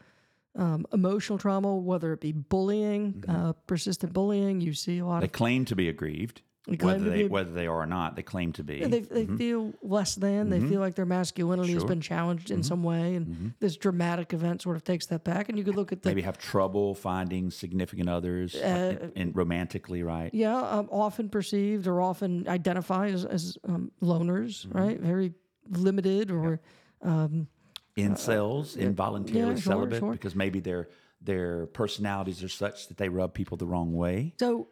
[0.56, 4.60] um, emotional trauma, whether it be bullying, uh, persistent bullying.
[4.60, 7.66] You see a lot They of claim to be aggrieved, whether they be- whether they
[7.68, 8.16] are or not.
[8.16, 8.84] They claim to be.
[8.84, 10.50] they, they feel less than.
[10.50, 14.62] They feel like their masculinity has been challenged in some way, and this dramatic event
[14.62, 15.50] sort of takes that back.
[15.50, 19.32] And you could look at the Maybe have trouble finding significant others like, in, in
[19.34, 20.34] romantically, right?
[20.34, 24.78] yeah, um, often perceived or often identify as, as um, loners, Mm-hmm.
[24.78, 25.00] right?
[25.00, 25.34] Very
[25.70, 26.60] limited or
[27.98, 30.12] Incels, involuntarily Uh, yeah, sure, celibate, sure.
[30.12, 30.88] because maybe their
[31.20, 34.34] their personalities are such that they rub people the wrong way.
[34.40, 34.68] So,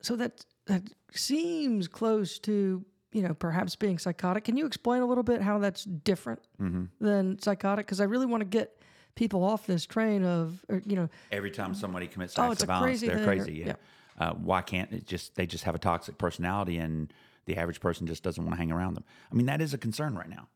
[0.00, 4.44] so that that seems close to you know perhaps being psychotic.
[4.44, 6.84] Can you explain a little bit how that's different Mm-hmm.
[7.04, 7.86] than psychotic?
[7.86, 8.80] Because I really want to get
[9.14, 12.62] people off this train of or, you know Every time somebody commits Oh, acts it's
[12.64, 13.52] of a violence, crazy they're thing or- crazy.
[13.60, 13.66] Yeah.
[13.66, 13.74] yeah.
[14.16, 17.12] Uh, why can't it just they just have a toxic personality and
[17.46, 19.04] the average person just doesn't want to hang around them?
[19.30, 20.48] I mean, that is a concern right now.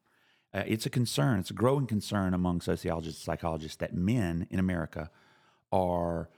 [0.54, 1.38] Uh, it's a concern.
[1.40, 5.10] It's a growing concern among sociologists, psychologists that men in America
[5.70, 6.30] are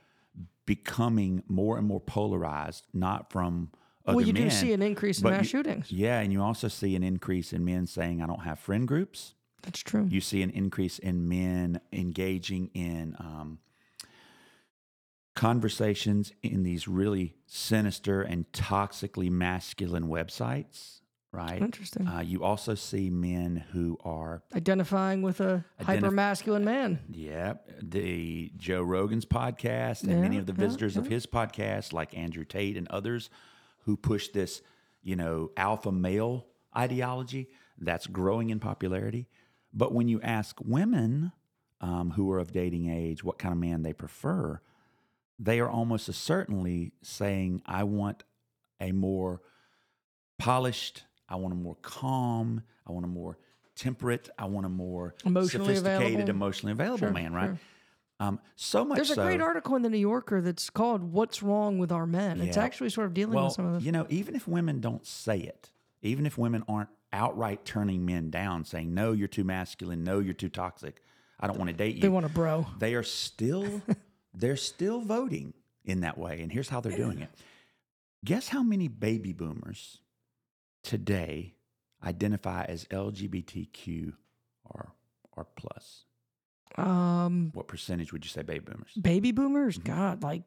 [0.67, 3.71] becoming more and more polarized, not from
[4.07, 4.45] other well you men.
[4.45, 5.91] do see an increase in mass you- shootings.
[5.93, 9.35] Yeah, and you also see an increase in men saying, "I don't have friend groups."
[9.63, 10.07] That's true.
[10.11, 13.59] You see an increase in men engaging in um,
[15.35, 21.01] conversations in these really sinister and toxically masculine websites,
[21.33, 21.61] right?
[21.61, 22.07] Interesting.
[22.09, 27.01] Uh, you also see men who are, Identifying with a Identif- hyper masculine man.
[27.11, 32.17] yeah, the Joe Rogan's podcast and many of the yeah, visitors of his podcast, like
[32.17, 33.31] Andrew Tate and others,
[33.85, 34.63] who push this,
[35.03, 39.27] you know, alpha male ideology that's growing in popularity.
[39.73, 41.33] But when you ask women
[41.81, 44.61] um, who are of dating age what kind of man they prefer,
[45.39, 48.25] they are almost certainly saying, I want
[48.81, 49.41] a more
[50.39, 53.39] polished, I want a more calm, I want a more
[53.77, 56.31] temperate, I want a more Emotionally sophisticated, available.
[56.31, 57.47] emotionally available Sure, man, right?
[57.47, 57.59] sure.
[58.19, 61.43] Um, so much There's a so, great article in the New Yorker that's called "What's
[61.43, 63.83] Wrong with Our Men." It's actually sort of dealing well, with some of this.
[63.85, 65.71] you know, even if women don't say it,
[66.03, 70.35] even if women aren't outright turning men down, saying, no, you're too masculine, no, you're
[70.35, 71.03] too toxic,
[71.41, 72.03] I don't want to date you.
[72.03, 72.67] They want a bro.
[72.79, 73.81] they are still
[74.35, 75.55] they're still voting
[75.87, 77.31] in that way and here's how they're doing it
[78.25, 79.99] guess how many baby boomers
[80.83, 81.55] today
[82.05, 84.13] identify as lgbtq
[84.65, 84.93] or
[85.37, 86.05] or plus
[86.77, 89.93] Um, what percentage would you say baby boomers baby boomers, Mm-hmm.
[89.93, 90.43] God, like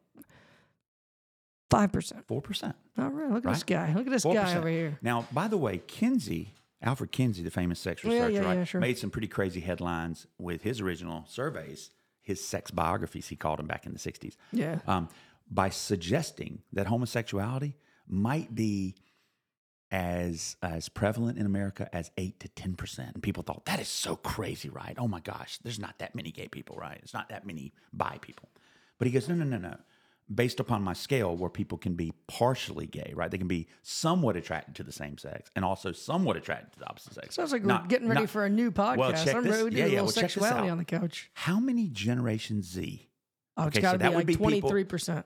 [1.70, 2.26] five percent.
[2.28, 3.92] 4% All right, look at this guy.
[3.94, 4.34] Look at this 4%.
[4.34, 4.98] guy over here.
[5.02, 8.64] now by the way kinsey alfred kinsey the famous sex Yeah, researcher yeah, right, yeah,
[8.64, 8.80] sure.
[8.80, 11.90] made some pretty crazy headlines with his original surveys
[12.22, 14.78] his sex biographies he called them back in the 60s Yeah.
[14.86, 15.08] um,
[15.50, 17.76] by suggesting that homosexuality
[18.06, 18.94] might be
[19.94, 23.14] as as prevalent in America as eight to ten percent.
[23.14, 24.96] And people thought that is so crazy, right?
[24.98, 26.98] Oh my gosh, there's not that many gay people, right?
[27.02, 28.48] It's not that many bi people.
[28.98, 29.76] But he goes, no, no, no, no.
[30.34, 33.30] Based upon my scale, where people can be partially gay, right?
[33.30, 36.88] They can be somewhat attracted to the same sex and also somewhat attracted to the
[36.88, 37.34] opposite sex.
[37.36, 38.96] Sounds like we're getting ready not- for a new podcast.
[38.96, 41.30] Well, check I'm this- ready to do yeah, a little well, sexuality on the couch.
[41.34, 43.08] How many Generation Z?
[43.56, 45.24] Oh, it's Okay, got so to that be like twenty three percent,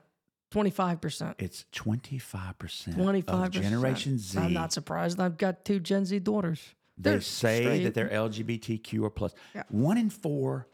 [0.51, 2.97] twenty five percent, It's twenty five percent.
[2.97, 3.65] twenty five percent.
[3.65, 4.37] Generation Z.
[4.39, 5.19] I'm not surprised.
[5.19, 6.61] I've got two Gen Z daughters.
[6.97, 7.83] They They're say straight.
[7.83, 9.33] that they're LGBTQ or plus.
[9.55, 9.63] Yeah.
[9.69, 10.67] One in four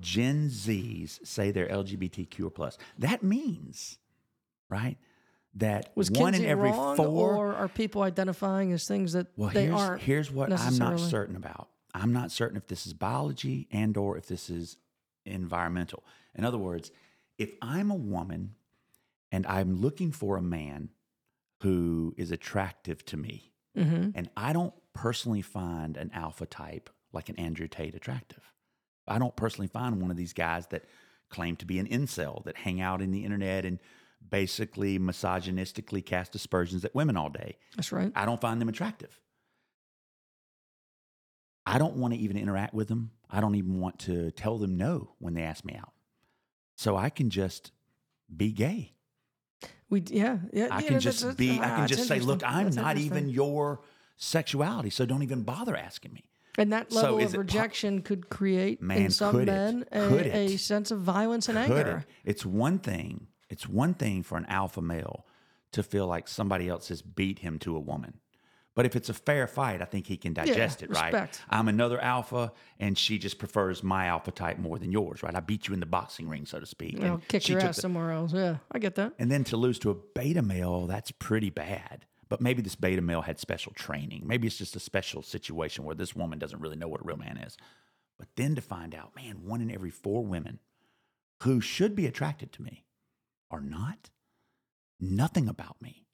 [0.00, 2.76] Gen Zs say they're LGBTQ or plus.
[2.98, 3.98] That means,
[4.68, 4.98] right,
[5.54, 7.36] that was one Kinsey in every wrong, four.
[7.36, 10.02] or are people identifying as things that well, they here's, aren't?
[10.02, 11.68] here's what I'm not certain about.
[11.94, 14.76] I'm not certain if this is biology and or if this is
[15.24, 16.02] environmental.
[16.34, 16.90] In other words,
[17.38, 18.54] if I'm a woman
[19.32, 20.90] and I'm looking for a man
[21.62, 27.28] who is attractive to me, hmm and I don't personally find an alpha type like
[27.28, 28.52] an Andrew Tate attractive.
[29.08, 30.84] I don't personally find one of these guys that
[31.28, 33.78] claim to be an incel that hang out in the internet and
[34.30, 37.56] basically misogynistically cast aspersions at women all day.
[37.74, 38.12] That's right.
[38.14, 39.18] I don't find them attractive.
[41.64, 43.12] I don't want to even interact with them.
[43.30, 45.92] I don't even want to tell them no when they ask me out.
[46.76, 47.72] So I can just
[48.34, 48.94] be gay.
[49.90, 50.68] We yeah yeah.
[50.70, 52.42] I yeah, can just that's- be, I ah, can just say, look.
[52.44, 53.80] I'm That's not even your
[54.16, 56.24] sexuality, so don't even bother asking me.
[56.58, 59.46] And that So level is of it po- rejection could create Man, in some could
[59.46, 62.04] men a, a sense of violence and Could anger.
[62.06, 62.30] it?
[62.30, 63.28] It's one thing.
[63.48, 65.26] It's one thing for an alpha male
[65.72, 68.20] to feel like somebody else has beat him to a woman.
[68.74, 71.12] But if it's a fair fight, I think he can digest it, right?
[71.12, 71.42] respect.
[71.50, 75.34] I'm another alpha, and she just prefers my alpha type more than yours, right?
[75.34, 76.94] I beat you in the boxing ring, so to speak.
[76.94, 78.32] You know, and kick she your ass the- somewhere else.
[78.32, 79.12] Yeah, I get that.
[79.18, 82.06] And then to lose to a beta male, that's pretty bad.
[82.30, 84.22] But maybe this beta male had special training.
[84.26, 87.18] Maybe it's just a special situation where this woman doesn't really know what a real
[87.18, 87.58] man is.
[88.18, 90.60] But then to find out, man, one in every four women
[91.42, 92.86] who should be attracted to me
[93.50, 94.08] are not.
[94.98, 96.06] Nothing about me.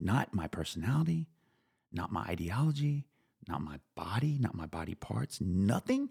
[0.00, 1.28] Not my personality,
[1.94, 3.06] not my ideology,
[3.48, 5.40] not my body, not my body parts.
[5.40, 6.10] Nothing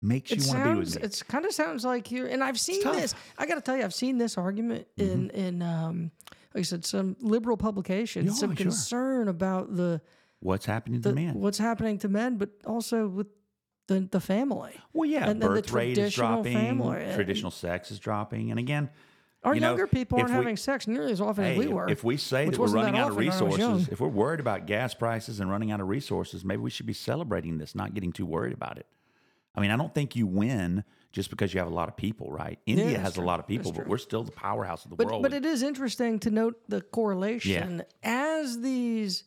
[0.00, 1.02] makes It you want to be with me.
[1.02, 2.26] It's kind of sounds like you're.
[2.26, 3.14] And I've seen this.
[3.38, 5.36] I got to tell you, I've seen this argument in Mm-hmm.
[5.38, 6.10] in um,
[6.54, 8.56] like I said, some liberal publications, Yeah, some sure.
[8.64, 10.00] concern about the,
[10.40, 11.34] What's happening to men?
[11.34, 13.26] what's happening to men, but also with
[13.88, 14.72] the the family.
[14.92, 18.60] Well, yeah, And then the birth rate is dropping, family, traditional sex is dropping, and
[18.60, 18.90] again,
[19.44, 21.88] Our you know, younger people aren't we- having sex nearly as often as we were.
[21.88, 23.70] if we say that we're running that out of often when I was young.
[23.74, 26.86] resources, if we're worried about gas prices and running out of resources, maybe we should
[26.86, 28.86] be celebrating this, not getting too worried about it.
[29.54, 30.82] I mean, I don't think you win
[31.12, 32.58] just because you have a lot of people, right?
[32.66, 33.22] India that's has true.
[33.22, 35.22] a lot of people, but we're still the powerhouse of the But world.
[35.22, 39.24] but it is interesting to note the correlation as these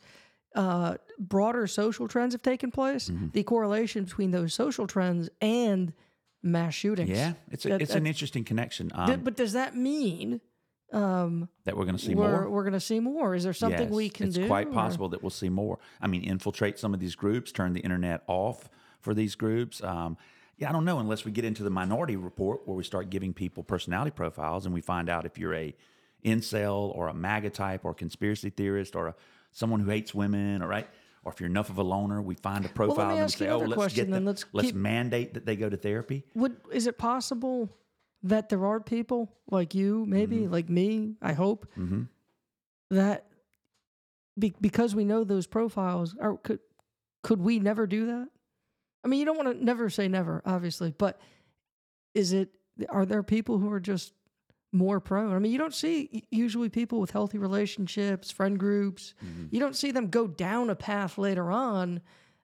[0.55, 3.09] uh, broader social trends have taken place.
[3.09, 3.27] Mm-hmm.
[3.33, 5.93] The correlation between those social trends and
[6.47, 7.09] mass shootings.
[7.09, 10.41] yeah, it's a, That- it's that- an interesting connection um, Th- but does that mean
[10.93, 12.49] um, that we're going to see we're more.
[12.49, 13.35] we're going to see more?
[13.35, 14.41] Is there something we can it's do?
[14.43, 15.79] It's quite or- possible that we'll see more.
[16.01, 18.69] I mean, infiltrate some of these groups, turn the internet off
[19.01, 19.83] for these groups.
[19.83, 20.17] Um,
[20.57, 23.33] yeah, I don't know unless we get into the minority report where we start giving
[23.33, 25.75] people personality profiles and we find out if you're a
[26.25, 29.15] incel or a MAGA type or a conspiracy theorist or a,
[29.51, 30.87] someone who hates women, or right,
[31.23, 33.59] or if you're enough of a loner, we find a profile and ask say, oh,
[33.59, 36.23] let's question get them, Let's let's keep- mandate that they go to therapy.
[36.35, 37.69] Would is it possible
[38.23, 40.51] that there are people like you, maybe Mm-hmm.
[40.53, 41.15] like me?
[41.21, 41.67] I hope
[42.91, 43.25] that
[44.39, 46.59] be, because we know those profiles, or could
[47.23, 48.29] could we never do that?
[49.03, 51.19] I mean, you don't want to never say never, obviously, but
[52.13, 52.49] is it?
[52.89, 54.13] Are there people who are just
[54.71, 55.33] more prone?
[55.33, 59.13] I mean, you don't see usually people with healthy relationships, friend groups.
[59.25, 59.45] Mm-hmm.
[59.51, 62.01] You don't see them go down a path later on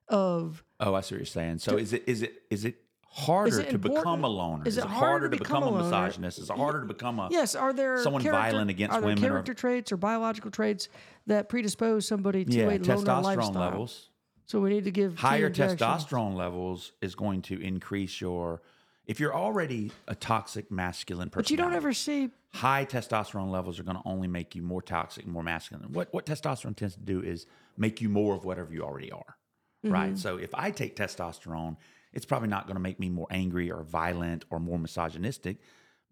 [0.08, 1.58] of Oh, I see what you're saying.
[1.58, 2.76] So is it is it is it
[3.08, 4.64] harder it to become a loner?
[4.66, 6.38] is Is, it harder harder to to become become, a a misogynist?
[6.38, 9.24] Is it harder to become a Yes, are there someone violent against are there women
[9.24, 10.88] or- character traits or biological traits
[11.26, 13.52] that predispose somebody to yeah a loner testosterone lifestyle?
[13.52, 14.10] levels?
[14.46, 18.60] So we need to give Higher testosterone levels is going to increase your.
[19.06, 22.30] If you're already a toxic masculine person, But you don't ever see.
[22.52, 25.92] high testosterone levels are going to only make you more toxic, more masculine.
[25.92, 27.46] What what testosterone tends to do is
[27.76, 29.36] make you more of whatever you already are.
[29.84, 29.92] Mm-hmm.
[29.92, 30.18] Right?
[30.18, 31.76] So if I take testosterone,
[32.14, 35.58] it's probably not going to make me more angry or violent or more misogynistic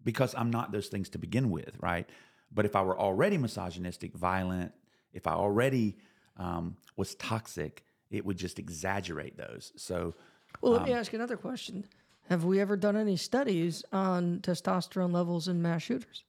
[0.03, 2.07] because I'm not those things to begin with, right?
[2.51, 4.73] But if I were already misogynistic, violent,
[5.13, 5.97] if I already
[6.37, 9.71] um, was toxic, it would just exaggerate those.
[9.77, 10.13] So
[10.61, 11.85] Well, let Um, me ask another question.
[12.29, 16.23] Have we ever done any studies on testosterone levels in mass shooters?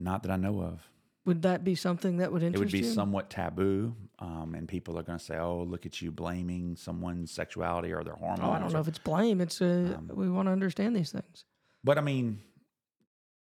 [0.00, 0.90] not that I know of.
[1.24, 2.78] Would that be something that would interest you?
[2.78, 2.92] it would be you?
[2.92, 7.30] somewhat taboo, um, and people are going to say, "Oh, look at you blaming someone's
[7.30, 9.40] sexuality or their hormones." oh, I don't know if it's blame.
[9.40, 11.44] It's uh, Um, we want to understand these things.
[11.82, 12.42] But I mean,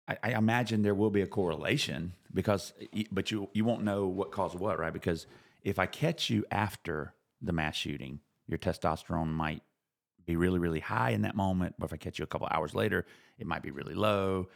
[0.08, 2.72] I, I imagine there will be a correlation because,
[3.12, 4.94] but you you won't know what caused what, right?
[4.94, 5.28] Because
[5.64, 9.62] if I catch you after the mass shooting, your testosterone might
[10.28, 11.76] be really really high in that moment.
[11.80, 13.06] But if I catch you a couple hours later,
[13.40, 14.50] it might be really low.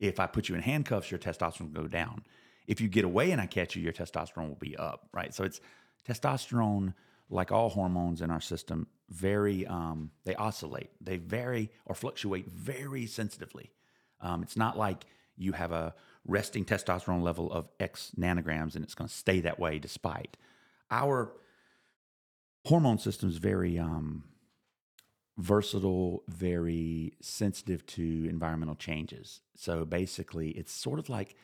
[0.00, 2.24] If I put you in handcuffs, your testosterone will go down.
[2.66, 5.32] If you get away and I catch you, your testosterone will be up, right?
[5.34, 5.60] So it's
[6.08, 6.94] testosterone,
[7.30, 10.90] like all hormones in our system, very um, they oscillate.
[11.00, 13.72] They vary or fluctuate very sensitively.
[14.20, 15.06] Um, it's not like
[15.36, 15.94] you have a
[16.26, 20.36] resting testosterone level of X nanograms and it's going to stay that way despite.
[20.90, 21.32] Our
[22.66, 24.24] hormone system is very um,
[25.38, 29.40] versatile, very sensitive to environmental changes.
[29.54, 31.36] So basically, it's sort of like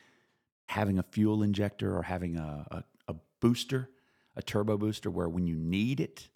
[0.66, 3.88] having a fuel injector or having a, a, a booster,
[4.36, 6.28] a turbo booster, where when you need it,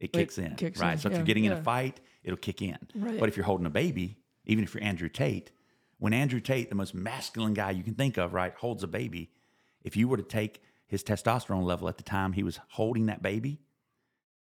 [0.00, 0.54] it kicks in.
[0.56, 0.94] kicks right.
[0.94, 2.78] in, So if you're getting in a fight, it'll kick in.
[2.94, 3.20] Right.
[3.20, 5.52] But if you're holding a baby, even if you're Andrew Tate,
[5.98, 9.30] when Andrew Tate, the most masculine guy you can think of, right, holds a baby,
[9.82, 13.22] if you were to take his testosterone level at the time he was holding that
[13.22, 13.60] baby,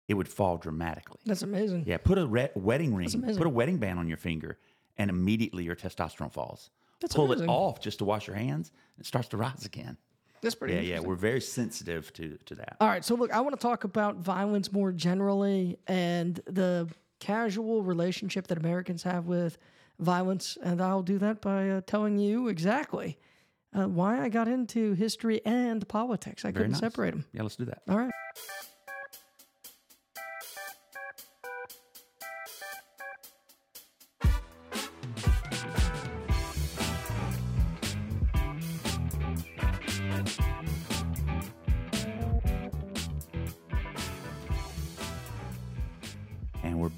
[0.09, 1.19] it would fall dramatically.
[1.25, 1.83] That's amazing.
[1.87, 4.57] Yeah, put a re- wedding ring, put a wedding band on your finger,
[4.97, 6.71] and immediately your testosterone falls.
[6.99, 7.45] That's Pull amazing.
[7.47, 9.95] it off just to wash your hands, it starts to rise again.
[10.41, 12.75] That's pretty Yeah, yeah, we're very sensitive to to that.
[12.81, 16.89] All right, so look, I want to talk about violence more generally and the
[17.19, 19.57] casual relationship that Americans have with
[19.99, 23.17] violence, and I'll do that by uh, telling you exactly
[23.77, 26.43] uh, why I got into history and politics.
[26.45, 26.79] I Very couldn't nice.
[26.79, 27.25] separate them.
[27.33, 27.81] Yeah, let's do that.
[27.89, 28.11] All right.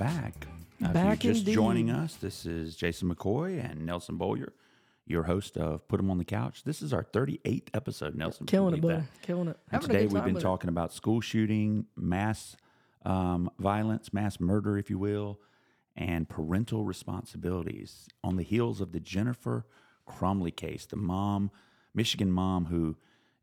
[0.02, 0.47] Back.
[0.84, 4.47] Uh, if Back you're just joining us, this is Jason McCoy and Nelson Beaulieu,
[5.06, 6.64] your host of Put Put 'em on the Couch.
[6.64, 8.47] This is our 38th episode, Nelson.
[8.47, 9.04] Killing it.
[9.22, 9.60] Killing it.
[9.72, 10.47] And Having today we've been with it.
[10.47, 12.58] talking about school shooting, mass
[13.06, 15.39] um, violence, mass murder, if you will,
[15.95, 19.68] and parental responsibilities on the heels of the Jennifer
[20.08, 21.52] Crumbley case, the mom,
[21.93, 22.97] Michigan mom who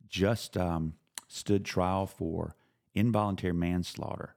[0.08, 0.94] just um,
[1.28, 2.56] stood trial for
[2.96, 4.34] involuntary manslaughter.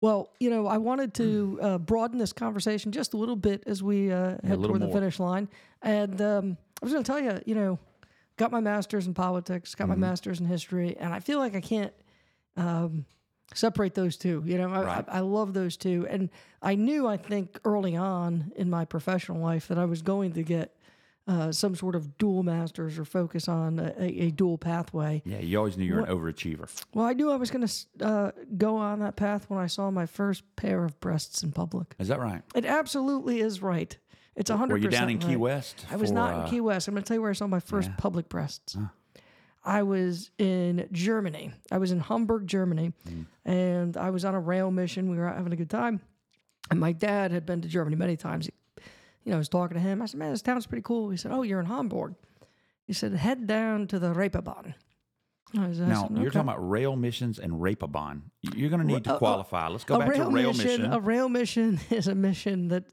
[0.00, 3.82] Well, you know, I wanted to uh, broaden this conversation just a little bit as
[3.82, 5.48] we uh, head toward the finish line.
[5.82, 7.78] And um, I was going to tell you, you know,
[8.36, 10.00] got my master's in politics, got Mm-hmm.
[10.00, 11.94] my master's in history, and I feel like I can't
[12.58, 13.06] um,
[13.54, 14.42] separate those two.
[14.44, 15.04] You know, I, Right.
[15.08, 16.06] I, I love those two.
[16.10, 16.28] And
[16.60, 20.42] I knew, I think, early on in my professional life that I was going to
[20.42, 20.75] get
[21.28, 25.20] uh, some sort of dual masters or focus on a, a, dual pathway.
[25.24, 26.68] Yeah, you always knew you were an overachiever.
[26.94, 29.90] Well, I knew I was going to uh, go on that path when I saw
[29.90, 31.94] my first pair of breasts in public.
[31.98, 32.42] Is that right?
[32.54, 33.96] It absolutely is right.
[34.36, 34.74] It's a hundred.
[34.74, 35.40] Were you down in percent Key right.
[35.40, 35.86] West?
[35.90, 36.86] I was for, not uh, in Key West.
[36.86, 37.94] I'm going to tell you where I saw my first Yeah.
[37.96, 38.76] public breasts.
[39.64, 41.52] I was in Germany.
[41.72, 43.26] I was in Hamburg, Germany, Mm.
[43.44, 45.10] and I was on a rail mission.
[45.10, 46.02] We were out having a good time,
[46.70, 48.48] and my dad had been to Germany many times.
[49.26, 50.00] You know, I was talking to him.
[50.00, 52.14] I said, "Man, this town's pretty cool." He said, "Oh, you're in Hamburg."
[52.86, 54.74] He said, "Head down to the Reeperbahn."
[55.58, 58.22] I was, I Now said, you're talking about rail missions and Rapabon.
[58.54, 59.66] You're going to need to a- qualify.
[59.68, 60.92] Let's go back to rail mission.
[60.92, 62.84] A rail mission is a mission that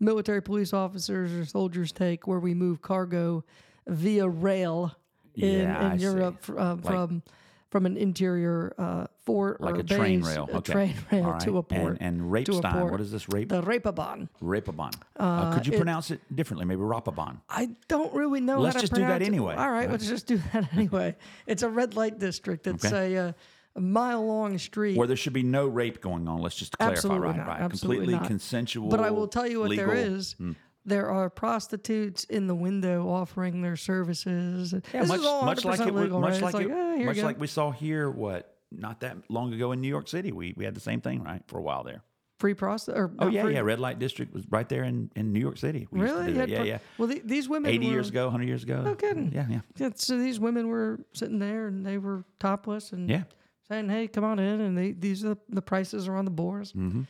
[0.00, 3.44] military police officers or soldiers take where we move cargo
[3.88, 4.94] via rail
[5.34, 5.98] in, Yeah, in.
[6.00, 7.22] Europe fr- uh, from
[7.70, 10.48] from an interior uh, fort like a train rail.
[10.52, 10.72] a Okay.
[10.72, 11.40] train rail right.
[11.42, 11.98] to a port.
[12.00, 12.90] And, and Rapestein.
[12.90, 13.48] What is this rape?
[13.48, 14.28] the Reeperbahn.
[14.42, 14.94] Rapabon.
[15.16, 16.64] Uh, could you it- pronounce it differently?
[16.66, 17.40] Maybe Rapabon.
[17.48, 19.26] I don't really know Let's just do that pronounce it.
[19.28, 19.54] anyway.
[19.54, 21.16] All right, let's just do that anyway.
[21.46, 22.66] It's a red light district.
[22.66, 23.14] It's Okay.
[23.14, 23.32] a, uh,
[23.76, 24.98] a mile long street.
[24.98, 26.40] Where there should be no rape going on.
[26.42, 27.36] Let's just clarify, Absolutely right?
[27.36, 27.46] not.
[27.46, 27.60] Right.
[27.60, 28.26] Absolutely Completely not.
[28.28, 28.88] consensual.
[28.90, 30.32] But I will tell you what there legal- is.
[30.34, 30.52] Hmm.
[30.84, 34.72] There are prostitutes in the window offering their services.
[34.92, 36.42] Yeah, this much, is all much like 100% it, was- legal, much right?
[36.42, 38.10] like it's it, like, eh, much like we saw here.
[38.10, 41.22] What not that long ago in New York City, we we had the same thing,
[41.22, 41.42] right?
[41.46, 42.02] For a while there.
[42.38, 42.98] free prostitute.
[42.98, 43.60] Or Oh yeah, free- yeah.
[43.60, 45.86] Red light district was right there in, in New York City.
[45.90, 46.32] We Really?
[46.32, 46.78] Yeah, pro- yeah.
[46.98, 47.70] Well, the, these women.
[47.70, 48.82] Eighty were, years ago, hundred years ago.
[48.82, 49.30] No kidding.
[49.32, 53.24] Yeah, yeah, Yeah, so these women were sitting there and they were topless and yeah.
[53.68, 56.30] saying, "Hey, come on in," and they, these are the, the prices are on the
[56.32, 56.72] boards.
[56.72, 57.02] Mm-hmm.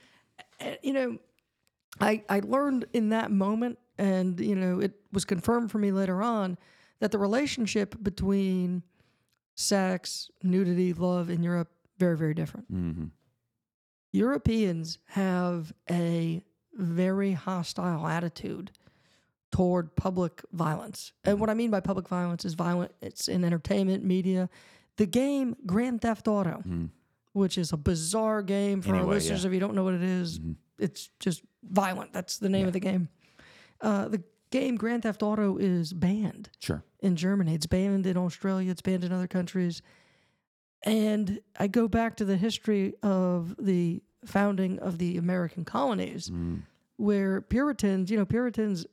[0.61, 1.19] And, you know,
[2.01, 6.23] I I learned in that moment, and you know, it was confirmed for me later
[6.23, 6.59] on
[7.01, 8.83] that the relationship between
[9.55, 12.73] sex, nudity, love in Europe very very different.
[12.73, 13.05] Mm-hmm.
[14.13, 16.43] Europeans have a
[16.75, 18.73] very hostile attitude
[19.51, 21.13] toward public violence.
[21.25, 24.49] And what I mean by public violence is violent it's in entertainment, media.
[24.97, 26.63] The game Grand Theft Auto,
[27.33, 29.49] which is a bizarre game for our listeners yeah.
[29.49, 30.41] if you don't know what it is,
[30.79, 32.13] It's just violent.
[32.13, 33.09] That's the name of the game.
[33.81, 34.23] Uh, the
[34.53, 36.85] game Grand Theft Auto is banned Sure.
[37.01, 37.55] in Germany.
[37.55, 38.71] It's banned in Australia.
[38.71, 39.83] It's banned in other countries.
[40.85, 46.63] And I go back to the history of the founding of the American colonies, Mm.
[46.97, 48.87] where Puritans, you know, Puritans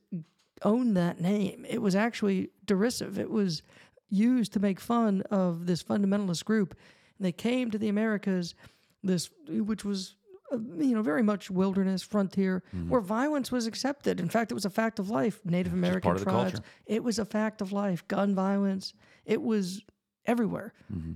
[0.62, 1.64] owned that name.
[1.68, 3.18] It was actually derisive.
[3.18, 3.62] It was
[4.08, 6.74] used to make fun of this fundamentalist group.
[7.18, 8.54] And they came to the Americas,
[9.02, 10.16] this which was
[10.52, 12.88] Uh, you know very much wilderness frontier mm-hmm.
[12.88, 14.20] where violence was accepted.
[14.20, 15.40] In fact, it was a fact of life.
[15.44, 16.52] Native American part of the tribes.
[16.52, 16.66] culture.
[16.86, 18.06] It was a fact of life.
[18.08, 18.94] Gun violence.
[19.24, 19.82] It was
[20.26, 20.72] everywhere.
[20.92, 21.12] Mm-hmm.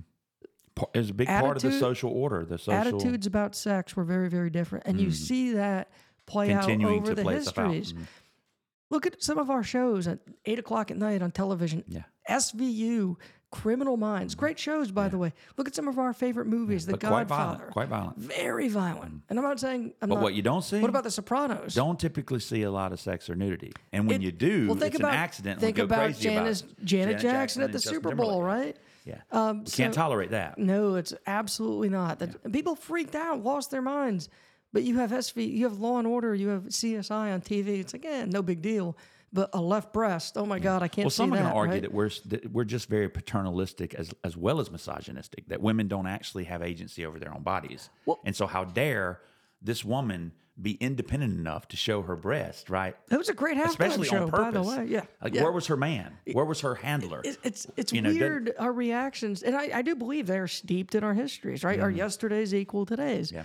[0.75, 2.45] Pa- It's a big part of the social order.
[2.45, 5.13] The social Attitudes about sex were very, very different, and you mm-hmm.
[5.13, 5.89] see that
[6.25, 7.73] play out over the play stuff out.
[7.73, 7.93] histories.
[7.93, 8.07] Mhm.
[8.89, 11.83] Look at some of our shows at eight o'clock at night on television.
[11.87, 12.03] Yeah.
[12.29, 13.15] SVU,
[13.55, 15.31] Criminal Minds, great shows, by the way.
[15.57, 16.85] Look at some of our favorite movies.
[16.85, 17.71] The But quite Godfather, violent.
[17.73, 18.17] Quite violent.
[18.17, 19.21] very violent.
[19.29, 19.93] And I'm not saying.
[20.01, 21.73] I'm But not, what you don't see, What about The Sopranos?
[21.73, 23.71] don't typically see a lot of sex or nudity.
[23.93, 25.59] And when It- you do, well, think it's about, an accident.
[25.61, 26.85] Think about crazy Janice, about it.
[26.85, 28.45] Janet, Jackson at the Super Bowl, Timberlake.
[28.65, 28.77] right?
[29.05, 29.21] Yeah.
[29.31, 30.57] Um, we can't tolerate that.
[30.57, 32.19] No, it's absolutely not.
[32.19, 34.27] That and people freaked out, lost their minds.
[34.73, 37.79] But you have SV, you have Law and Order, you have CSI on TV.
[37.79, 38.97] It's like, eh, no big deal.
[39.35, 40.37] But a left breast.
[40.37, 41.81] Oh my God, I can't Well, see some are going to argue right?
[41.83, 45.47] that we're that we're just very paternalistic as as well as misogynistic.
[45.49, 49.19] That women don't actually have agency over their own bodies, Well- and so how dare
[49.61, 50.31] this woman
[50.61, 52.95] be independent enough to show her breast, right?
[53.11, 54.45] It was a great halftime Especially show, on purpose.
[54.45, 54.85] by the way.
[54.89, 55.43] Yeah, Like, yeah.
[55.43, 56.13] where was her man?
[56.31, 57.19] Where was her handler?
[57.25, 60.47] It- it's it's You know, doesn't- weird our reactions, and I, I do believe they're
[60.47, 61.79] steeped in our histories, right?
[61.81, 63.27] Our yesterdays equal today's.
[63.29, 63.35] Mm-hmm.
[63.37, 63.43] Yeah.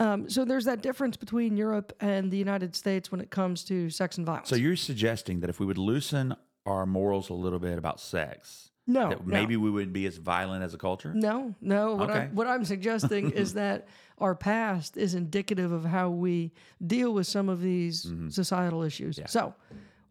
[0.00, 3.90] Um, so there's that difference between Europe and the United States when it comes to
[3.90, 4.48] sex and violence.
[4.48, 6.34] So you're suggesting that if we would loosen
[6.66, 9.32] our morals a little bit about sex, no, that no.
[9.32, 11.12] maybe we would be as violent as a culture?
[11.14, 11.94] No, no.
[11.96, 12.18] What, Okay.
[12.20, 13.88] I'm, what I'm suggesting is that
[14.18, 16.52] our past is indicative of how we
[16.86, 18.28] deal with some of these Mm-hmm.
[18.30, 19.18] societal issues.
[19.26, 19.54] So,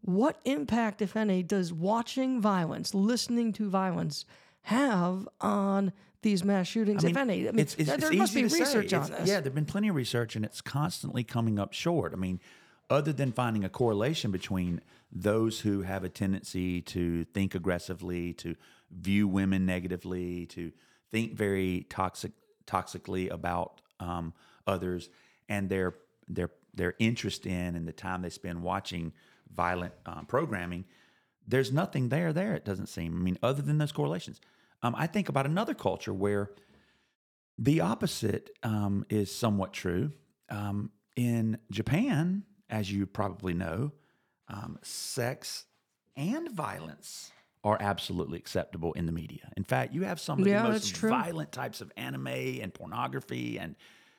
[0.01, 4.25] what impact, if any, does watching violence, listening to violence,
[4.61, 5.91] have on
[6.21, 7.47] these mass shootings, if any?
[7.47, 9.27] I mean, it's, it's, there it's must be research on this.
[9.27, 12.13] Yeah, there've been plenty of research, and it's constantly coming up short.
[12.13, 12.39] I mean,
[12.89, 18.55] other than finding a correlation between those who have a tendency to think aggressively, to
[18.91, 20.71] view women negatively, to
[21.11, 22.31] think very toxic,
[22.65, 24.33] toxically about um,
[24.65, 25.09] others,
[25.49, 25.95] and their
[26.27, 29.13] their their interest in and the time they spend watching
[29.51, 30.85] violent um, programming,
[31.47, 32.33] there's nothing there.
[32.33, 33.15] There, it doesn't seem.
[33.15, 34.39] I mean, other than those correlations,
[34.81, 36.51] um, I think about another culture where
[37.57, 40.11] the opposite um, is somewhat true.
[40.49, 43.91] Um, in Japan, as you probably know,
[44.47, 45.65] um, sex
[46.15, 47.31] and violence
[47.63, 49.51] are absolutely acceptable in the media.
[49.57, 53.57] In fact, you have some of Yeah, the most violent types of anime and pornography,
[53.59, 53.75] and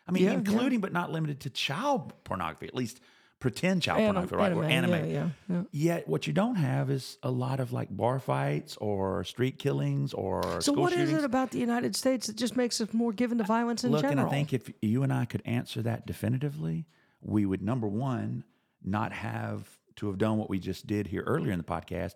[0.06, 0.38] I mean, Yeah, yeah.
[0.38, 3.00] including but not limited to child pornography, at least
[3.40, 4.52] pretend child Anim- pornography, right?
[4.52, 5.10] or anime, anime.
[5.10, 5.62] yeah, yeah, yeah.
[5.70, 10.12] Yet, what you don't have is a lot of like bar fights or street killings
[10.12, 11.18] or So, what is shootings.
[11.18, 14.02] it about the United States that just makes us more given to violence in Look,
[14.02, 14.18] general?
[14.26, 16.86] and I think if you and I could answer that definitively,
[17.20, 18.44] we would number one
[18.84, 22.14] not have to have done what we just did here earlier in the podcast.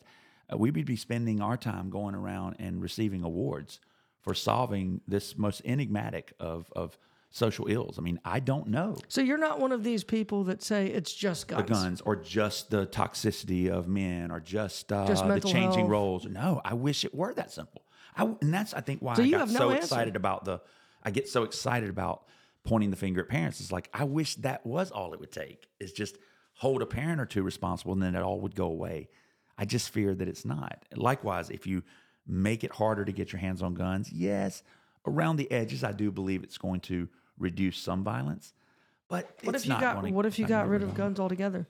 [0.53, 3.79] Uh, we would be spending our time going around and receiving awards
[4.21, 6.99] for solving this most enigmatic of of
[7.33, 7.99] social ills.
[7.99, 11.13] I mean, I don't know so, you're not one of these people that say it's
[11.13, 11.67] just guns.
[11.67, 15.91] the guns or just the toxicity of men or just, uh, Just the changing health.
[15.91, 16.27] roles.
[16.27, 17.83] No, I wish it were that simple.
[18.17, 19.83] I, and that's, I think, why So I got no so answer.
[19.83, 20.61] excited about the,
[21.03, 22.25] I get so excited about
[22.65, 23.61] pointing the finger at parents.
[23.61, 26.19] It's like, I wish that was all it would take is just
[26.55, 29.09] hold a parent or two responsible and then it all would go away.
[29.57, 30.85] I just fear that it's not.
[30.95, 31.83] Likewise, if you
[32.27, 34.63] make it harder to get your hands on guns, yes,
[35.07, 37.09] around the edges, I do believe it's going to
[37.43, 38.53] reduce some violence.
[39.09, 41.67] But What it's if you not got What if you got rid of guns altogether?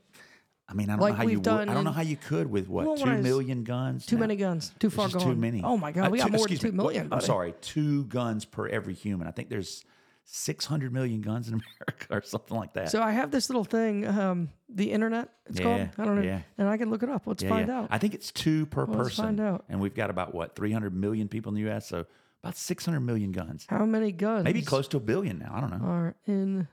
[0.68, 1.48] I mean, I don't Like know how you would.
[1.48, 4.06] I don't know how you could with what two when I was- million guns.
[4.06, 4.20] Too now?
[4.20, 4.72] many guns.
[4.78, 5.20] Too far gone.
[5.22, 5.62] Too many.
[5.62, 7.04] Oh my God, we got more than two million.
[7.04, 9.26] two me, I'm sorry, two guns per every human.
[9.26, 9.84] I think there's
[10.24, 12.90] six hundred million guns in America or something like that.
[12.90, 15.30] So I have this little thing, um, the internet.
[15.46, 15.88] It's called.
[15.98, 16.42] I don't know, yeah.
[16.56, 17.26] and I can look it up.
[17.26, 17.80] Let's yeah, find yeah.
[17.80, 17.88] out.
[17.90, 19.24] I think it's two per Well, let's person.
[19.24, 19.64] find out.
[19.68, 21.88] And we've got about what three hundred million people in the U.S.
[21.88, 22.06] So
[22.43, 23.66] about six hundred million guns.
[23.68, 24.45] How many guns?
[24.45, 25.53] Maybe close to a billion now.
[25.55, 25.84] I don't know.
[25.86, 26.66] are in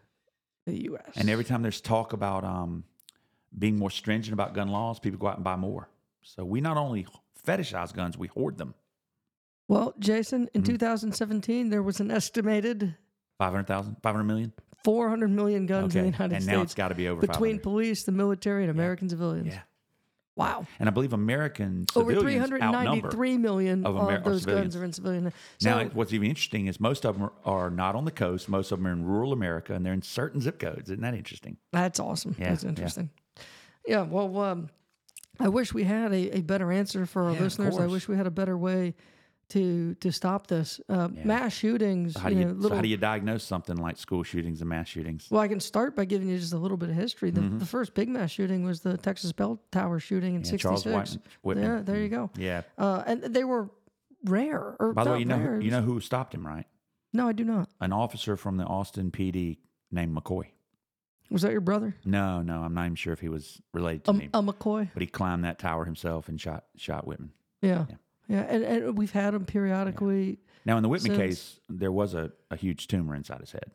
[0.65, 1.11] the U.S.
[1.15, 2.83] And every time there's talk about um,
[3.57, 5.89] being more stringent about gun laws, people go out and buy more.
[6.21, 7.07] So we not only
[7.45, 8.73] fetishize guns, we hoard them.
[9.67, 10.57] well, Jason, Mm-hmm.
[10.57, 12.95] in 2017, there was an estimated
[13.37, 14.53] 500,000, 500 million?
[14.83, 17.21] 400 million guns in the United and States And now it's got to be over
[17.21, 19.47] between police, the military, and American civilians.
[19.47, 19.59] Yeah.
[20.39, 20.65] Wow.
[20.79, 23.11] And I believe American Over civilians outnumber.
[23.11, 25.33] 393 million of of, Amer- or those guns are in civilian.
[25.57, 28.47] So, Now, what's even interesting is most of them are, not on the coast.
[28.47, 30.89] Most of them are in rural America, and they're in certain zip codes.
[30.89, 31.57] Isn't that interesting?
[31.73, 32.37] That's awesome.
[32.39, 33.09] Yeah, That's interesting.
[33.85, 34.03] Yeah.
[34.03, 34.69] well, um,
[35.41, 37.77] I wish we had a, a better answer for our Yeah, listeners.
[37.77, 38.95] I wish we had a better way
[39.49, 40.79] to to stop this.
[40.89, 41.23] Uh, Yeah.
[41.25, 42.13] Mass shootings.
[42.13, 44.61] So how do you you, know, so how do you diagnose something like school shootings
[44.61, 45.27] and mass shootings?
[45.29, 47.31] well, I can start by giving you just a little bit of history.
[47.31, 47.57] The, Mm-hmm.
[47.59, 51.17] the first big mass shooting was the Texas Bell Tower shooting in Yeah, Charles '66.
[51.41, 52.29] White, Yeah, there you go.
[52.37, 52.61] Yeah.
[52.77, 53.69] Uh, and they were
[54.25, 54.75] rare.
[54.79, 56.65] Or By the way, you know rare, who, you know who stopped him, right?
[57.13, 57.69] No, I do not.
[57.81, 59.57] An officer from the Austin PD
[59.91, 60.45] named McCoy.
[61.31, 61.95] Was that your brother?
[62.05, 64.29] No, no, I'm not even sure if he was related to Um, me.
[64.33, 64.89] a McCoy.
[64.93, 67.31] but he climbed that tower himself and shot shot Whitman.
[67.61, 67.85] Yeah.
[67.89, 67.95] Yeah.
[68.29, 68.41] Yeah.
[68.47, 70.37] And, and we've had them periodically.
[70.65, 73.71] Now, in the Whitman Since- case, there was a, a huge tumor inside his head,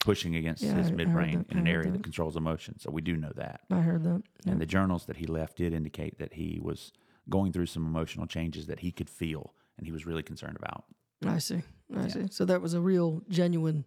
[0.00, 1.98] pushing against Yeah, I- I his heard midbrain that- in I an heard area that.
[1.98, 2.02] that.
[2.02, 2.78] controls emotion.
[2.78, 3.60] So we do know that.
[3.70, 4.22] I heard that.
[4.44, 4.52] Yeah.
[4.52, 6.92] And the journals that he left did indicate that he was
[7.28, 10.84] going through some emotional changes that he could feel, and he was really concerned about.
[11.26, 11.62] I see.
[11.94, 12.26] I see.
[12.30, 13.84] So that was a real, genuine,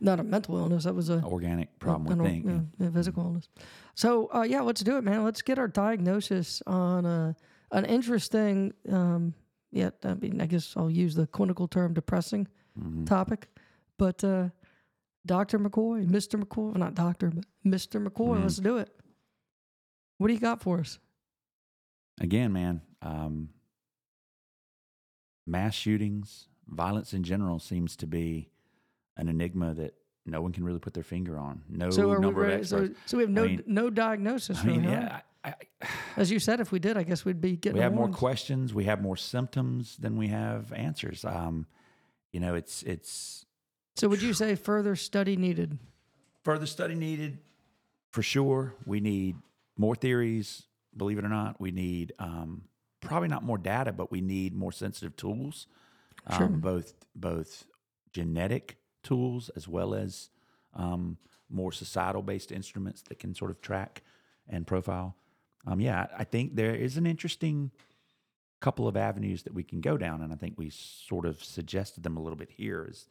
[0.00, 0.84] not a mental illness.
[0.84, 2.70] That was a Organic problem with thinking.
[2.78, 3.48] yeah, yeah, physical illness.
[3.94, 5.24] So uh, yeah, let's do it, man.
[5.24, 7.32] Let's get our diagnosis on uh,
[7.72, 8.72] an interesting.
[8.88, 9.34] Um,
[9.70, 12.48] yeah, I mean, I guess I'll use the clinical term depressing
[12.78, 13.06] Mhm.
[13.06, 13.48] topic,
[13.98, 14.48] but uh,
[15.26, 18.38] Doctor McCoy, Mister McCoy, not doctor, but Mister McCoy.
[18.38, 18.42] Mhm.
[18.42, 18.90] Let's do it.
[20.18, 20.98] What do you got for us?
[22.20, 23.48] again, man, um,
[25.46, 28.50] mass shootings, violence in general seems to be
[29.16, 29.94] an enigma that
[30.30, 31.62] no one can really put their finger on.
[31.68, 32.64] No so are we number of ready?
[32.64, 34.58] So, so we have no mean- no diagnosis.
[34.60, 35.54] I mean, really, yeah, I, I,
[36.16, 37.76] As you said, if we did, I guess we'd be getting.
[37.78, 41.24] we have more questions, we have more symptoms than we have answers.
[41.24, 41.66] Um,
[42.32, 43.44] you know, it's it's
[43.96, 45.78] So would you say further study needed?
[46.44, 47.38] further study needed
[48.10, 48.74] for sure.
[48.86, 49.36] We need
[49.76, 50.62] more theories.
[50.96, 52.62] Believe it or not, we need um,
[53.00, 55.66] probably not more data, but we need more sensitive tools,
[56.26, 56.48] um, Sure.
[56.48, 57.66] both both
[58.12, 60.30] genetic tools as well as
[60.74, 61.16] um,
[61.48, 64.02] more societal based instruments that can sort of track
[64.48, 65.16] and profile.
[65.66, 67.70] Um, yeah, I think there is an interesting
[68.60, 72.02] couple of avenues that we can go down, and I think we sort of suggested
[72.02, 72.86] them a little bit here.
[72.88, 73.06] Is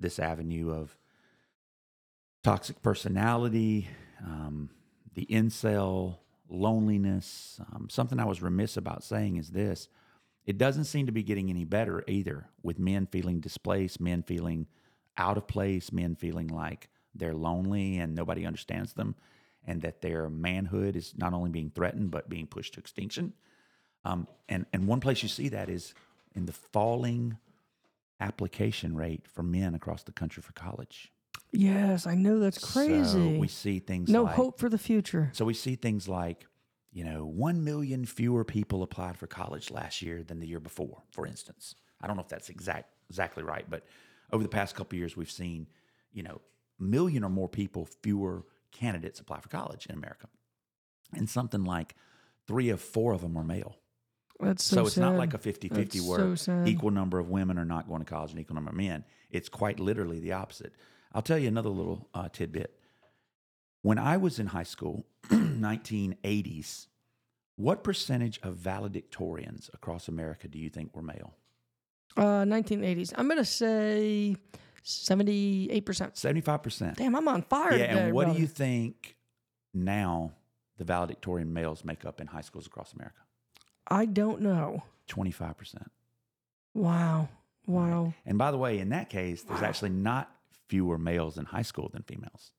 [0.00, 0.96] this avenue of
[2.42, 3.88] toxic personality,
[4.24, 4.70] um,
[5.14, 6.18] the incel,
[6.48, 7.60] loneliness.
[7.72, 9.88] Um, something I was remiss about saying is this
[10.44, 14.66] it doesn't seem to be getting any better either with men feeling displaced, men feeling
[15.16, 19.14] out of place, men feeling like they're lonely and nobody understands them,
[19.66, 23.32] and that their manhood is not only being threatened but being pushed to extinction.
[24.04, 25.94] Um, and, and one place you see that is
[26.34, 27.36] in the falling
[28.20, 31.12] application rate for men across the country for college.
[31.50, 33.38] Yes, I know that's So crazy.
[33.38, 35.30] we see things like no like, hope for the future.
[35.34, 36.46] So we see things like,
[36.92, 41.02] you know, 1 million fewer people applied for college last year than the year before,
[41.10, 41.74] for instance.
[42.00, 43.84] I don't know if that's exact exactly right, but
[44.32, 45.66] over the past couple of years we've seen,
[46.12, 46.40] you know,
[46.80, 50.28] a million or more people fewer candidates apply for college in America.
[51.12, 51.94] And something like
[52.46, 53.76] 3 of 4 of them are male.
[54.40, 57.58] That's So, so, it's not like a 50-50 That's where so equal number of women
[57.58, 59.04] are not going to college and equal number of men.
[59.30, 60.74] It's quite literally the opposite.
[61.12, 62.76] I'll tell you another little uh, tidbit.
[63.82, 66.86] When I was in high school, 1980s,
[67.56, 71.34] what percentage of valedictorians across America do you think were male?
[72.16, 73.12] Uh, 1980s.
[73.16, 74.36] I'm gonna say
[74.82, 76.14] 78 percent.
[76.14, 76.96] 75%.
[76.96, 78.36] Damn, I'm on fire yeah, today, and what brother.
[78.36, 79.16] do you think
[79.72, 80.32] now
[80.78, 83.20] the valedictorian males make up in high schools across America?
[83.88, 84.82] I don't know.
[85.08, 85.86] 25%.
[86.74, 87.28] Wow,
[87.66, 88.14] wow.
[88.24, 90.30] And by the way, in that case, there's actually not
[90.68, 92.52] fewer males in high school than females.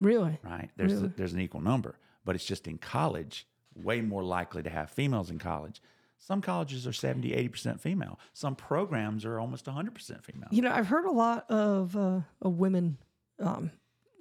[0.00, 0.38] Really?
[0.42, 0.70] right?
[0.76, 1.08] There's Really?
[1.16, 5.30] there's an equal number, but it's just in college, way more likely to have females
[5.30, 5.80] in college.
[6.18, 8.18] Some colleges are 70, 80% female.
[8.32, 10.48] Some programs are almost 100% female.
[10.50, 12.98] You know, I've heard a lot of uh, of women,
[13.38, 13.70] um,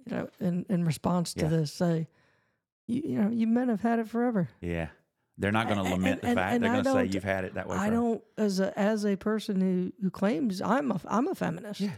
[0.06, 1.50] you know, in in response to Yeah.
[1.50, 2.08] this, say,
[2.88, 4.50] you, you know, you men have had it forever.
[4.62, 4.90] Yeah.
[5.38, 6.54] They're not going to And- lament the and- fact.
[6.54, 7.76] and They're going to say you've had it that way.
[7.76, 7.96] I forever.
[7.96, 11.80] don't, as a as a person who who claims I'm a I'm a feminist.
[11.82, 11.92] Yeah.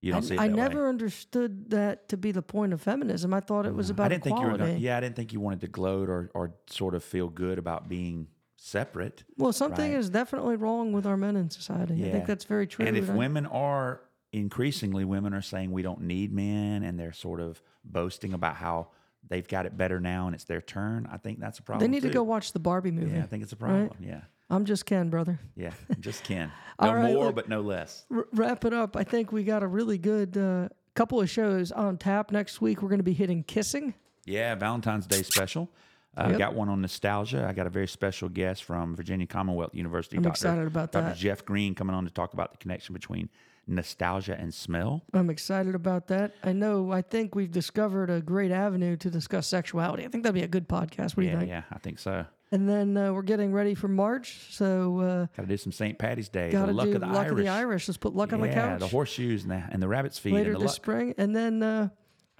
[0.00, 0.62] You don't I, see it I that way.
[0.62, 3.32] never understood that to be the point of feminism.
[3.34, 4.56] I thought it was about I didn't think you were.
[4.58, 7.58] Gonna, yeah, I didn't think you wanted to gloat or or sort of feel good
[7.58, 8.26] about being
[8.66, 9.24] separate.
[9.36, 9.98] Well, something Right.
[9.98, 12.06] is definitely wrong with our men in society.
[12.06, 12.86] I think that's very true.
[12.86, 14.00] And if women are
[14.32, 18.88] increasingly women are saying we don't need men and they're sort of boasting about how
[19.28, 21.90] they've got it better now and it's their turn, I think that's a problem.
[21.90, 23.16] they need to go watch the Barbie movie.
[23.16, 23.90] Yeah, I think it's a problem.
[24.00, 24.20] Yeah.
[24.48, 25.40] I'm just Ken, brother.
[25.56, 25.72] Yeah.
[26.00, 26.50] Just Ken.
[26.80, 28.06] No right, more, look- but no less.
[28.12, 28.96] R- wrap it up.
[28.96, 32.82] I think we got a really good uh, couple of shows on tap next week.
[32.82, 33.94] We're going to be hitting kissing.
[34.24, 35.68] Yeah, Valentine's Day special.
[36.16, 36.38] I uh, Yep.
[36.38, 37.46] got one on nostalgia.
[37.48, 40.16] I got a very special guest from Virginia Commonwealth University.
[40.18, 40.32] I'm Dr.
[40.32, 41.04] excited about Dr.
[41.04, 41.08] that.
[41.12, 41.18] Dr.
[41.20, 43.30] Jeff Green coming on to talk about the connection between
[43.66, 45.02] nostalgia and smell.
[45.14, 46.34] I'm excited about that.
[46.42, 46.92] I know.
[46.92, 50.04] I think we've discovered a great avenue to discuss sexuality.
[50.04, 51.16] I think that'd be a good podcast.
[51.16, 51.48] What do you think?
[51.48, 52.26] yeah, I think so.
[52.50, 55.98] And then uh, we're getting ready for March, so uh, Got to do some St.
[55.98, 56.50] Patty's Day.
[56.50, 57.30] got to the luck do of the luck Irish.
[57.30, 57.88] of the Irish.
[57.88, 60.34] Let's put luck on the yeah, couch the horseshoes and the, and the rabbit's feet
[60.34, 60.76] later and the this luck.
[60.76, 61.14] spring.
[61.16, 61.88] And then uh,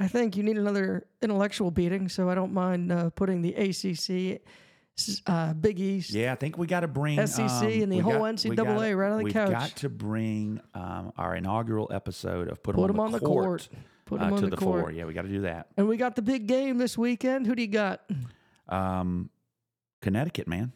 [0.03, 4.43] I think you need another intellectual beating, so I don't mind uh, putting the ACC,
[5.29, 6.11] uh, Big East.
[6.11, 8.51] Yeah, I think we got to bring SEC um, and the we whole got- we
[8.51, 9.49] NCAA gotta- right on the couch.
[9.49, 9.71] we've couch.
[9.71, 13.21] got to bring um, our inaugural episode of Put 'em Put on, them on the
[13.21, 13.69] court.
[14.07, 14.95] Put uh, them on to the, the court.
[14.95, 15.69] Yeah, we got to do that.
[15.77, 17.47] And we got the big game this weekend.
[17.47, 18.01] Who do you got?
[18.69, 19.31] Um,
[20.01, 20.73] Connecticut, man.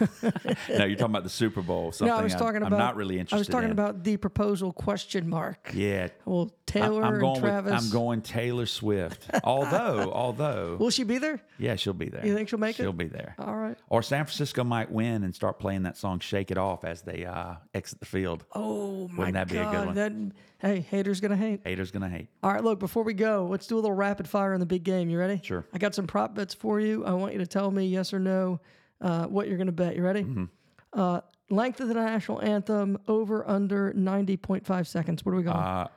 [0.22, 1.92] no, you're talking about the Super Bowl.
[1.92, 3.36] Something no, I was I'm- talking I'm, not really interested.
[3.36, 3.72] I was talking in.
[3.72, 5.70] about the proposal question mark.
[5.74, 7.72] Yeah, Well, Taylor I'm going and Travis.
[7.72, 9.30] with I'm going Taylor Swift.
[9.44, 11.40] although, although, Will she be there?
[11.58, 12.26] yeah, she'll be there.
[12.26, 12.82] You think she'll make it?
[12.82, 13.34] She'll be there.
[13.38, 13.76] All right.
[13.88, 17.24] Or San Francisco might win and start playing that song "Shake It Off" as they
[17.24, 18.44] uh, exit the field.
[18.54, 19.94] Oh my Wouldn't that be a good one?
[19.94, 20.12] That
[20.58, 21.60] hey, haters gonna hate.
[21.64, 22.28] Haters gonna hate.
[22.42, 22.78] All right, look.
[22.78, 25.08] Before we go, let's do a little rapid fire in the big game.
[25.08, 25.40] You ready?
[25.42, 25.64] Sure.
[25.72, 27.04] I got some prop bets for you.
[27.04, 28.60] I want you to tell me yes or no
[29.00, 29.96] uh, what you're gonna bet.
[29.96, 30.22] You ready?
[30.22, 30.44] Mm-hmm.
[30.92, 31.20] Uh,
[31.50, 35.24] length of the national anthem over under 90.5 seconds.
[35.24, 35.56] What are we going?
[35.56, 35.88] Uh,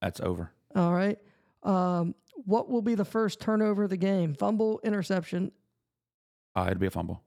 [0.00, 0.50] that's over.
[0.74, 1.18] All right.
[1.62, 4.34] Um, what will be the first turnover of the game?
[4.34, 5.52] Fumble, interception.
[6.56, 7.22] Uh, it'll be a fumble.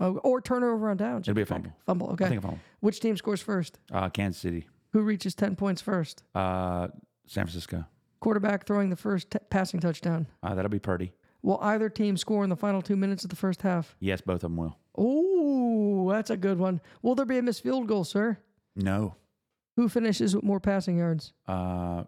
[0.00, 1.28] Oh, or turnover on downs.
[1.28, 1.72] It'll be a fumble.
[1.86, 2.08] Fumble.
[2.08, 2.28] I Okay.
[2.28, 2.58] think a fumble.
[2.80, 3.78] Which team scores first?
[3.92, 6.22] Uh, Kansas City, Who reaches 10 points first?
[6.34, 6.88] uh,
[7.26, 7.84] San Francisco.
[8.20, 10.26] Quarterback throwing the first t- passing touchdown.
[10.42, 11.12] Uh, that'll be Purdy.
[11.46, 13.94] Will either team score in the final two minutes of the first half?
[14.00, 14.76] Yes, both of them will.
[14.98, 16.80] Ooh, that's a good one.
[17.02, 18.38] Will there be a missed field goal, sir?
[18.74, 19.14] No.
[19.76, 21.34] Who finishes with more passing yards?
[21.46, 22.02] Uh,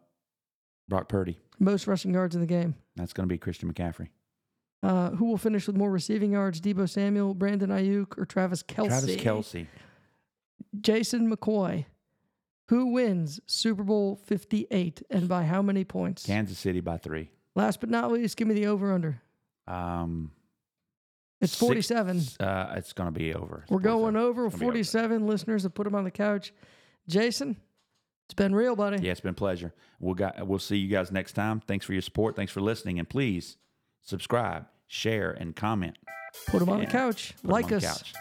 [0.88, 1.38] Brock Purdy.
[1.60, 2.74] Most rushing yards in the game?
[2.96, 4.08] That's going to be Christian McCaffrey.
[4.82, 6.60] Uh, who will finish with more receiving yards?
[6.60, 8.88] Deebo Samuel, Brandon Aiyuk, or Travis Kelce?
[8.88, 9.66] Travis Kelce.
[10.80, 11.84] Jason McCoy.
[12.70, 16.26] Who wins Super Bowl 58 and by how many points?
[16.26, 17.30] Kansas City by three.
[17.54, 19.22] Last but not least, give me the over under.
[19.68, 20.32] Um,
[21.40, 22.20] It's six- 47.
[22.40, 23.60] uh, it's going to be over.
[23.62, 24.72] It's We're going over It's gonna be over.
[24.72, 25.26] 47.
[25.26, 26.52] Listeners have put them on the couch.
[27.06, 27.56] Jason,
[28.26, 29.02] it's been real, buddy.
[29.04, 29.72] Yeah, it's been a pleasure.
[30.00, 31.60] We'll got, we'll see you guys next time.
[31.60, 32.34] Thanks for your support.
[32.36, 33.56] Thanks for listening, and please
[34.02, 35.96] subscribe, share, and comment.
[36.48, 37.34] Put them on the couch.
[37.42, 37.84] Like on the us.
[37.84, 38.14] couch.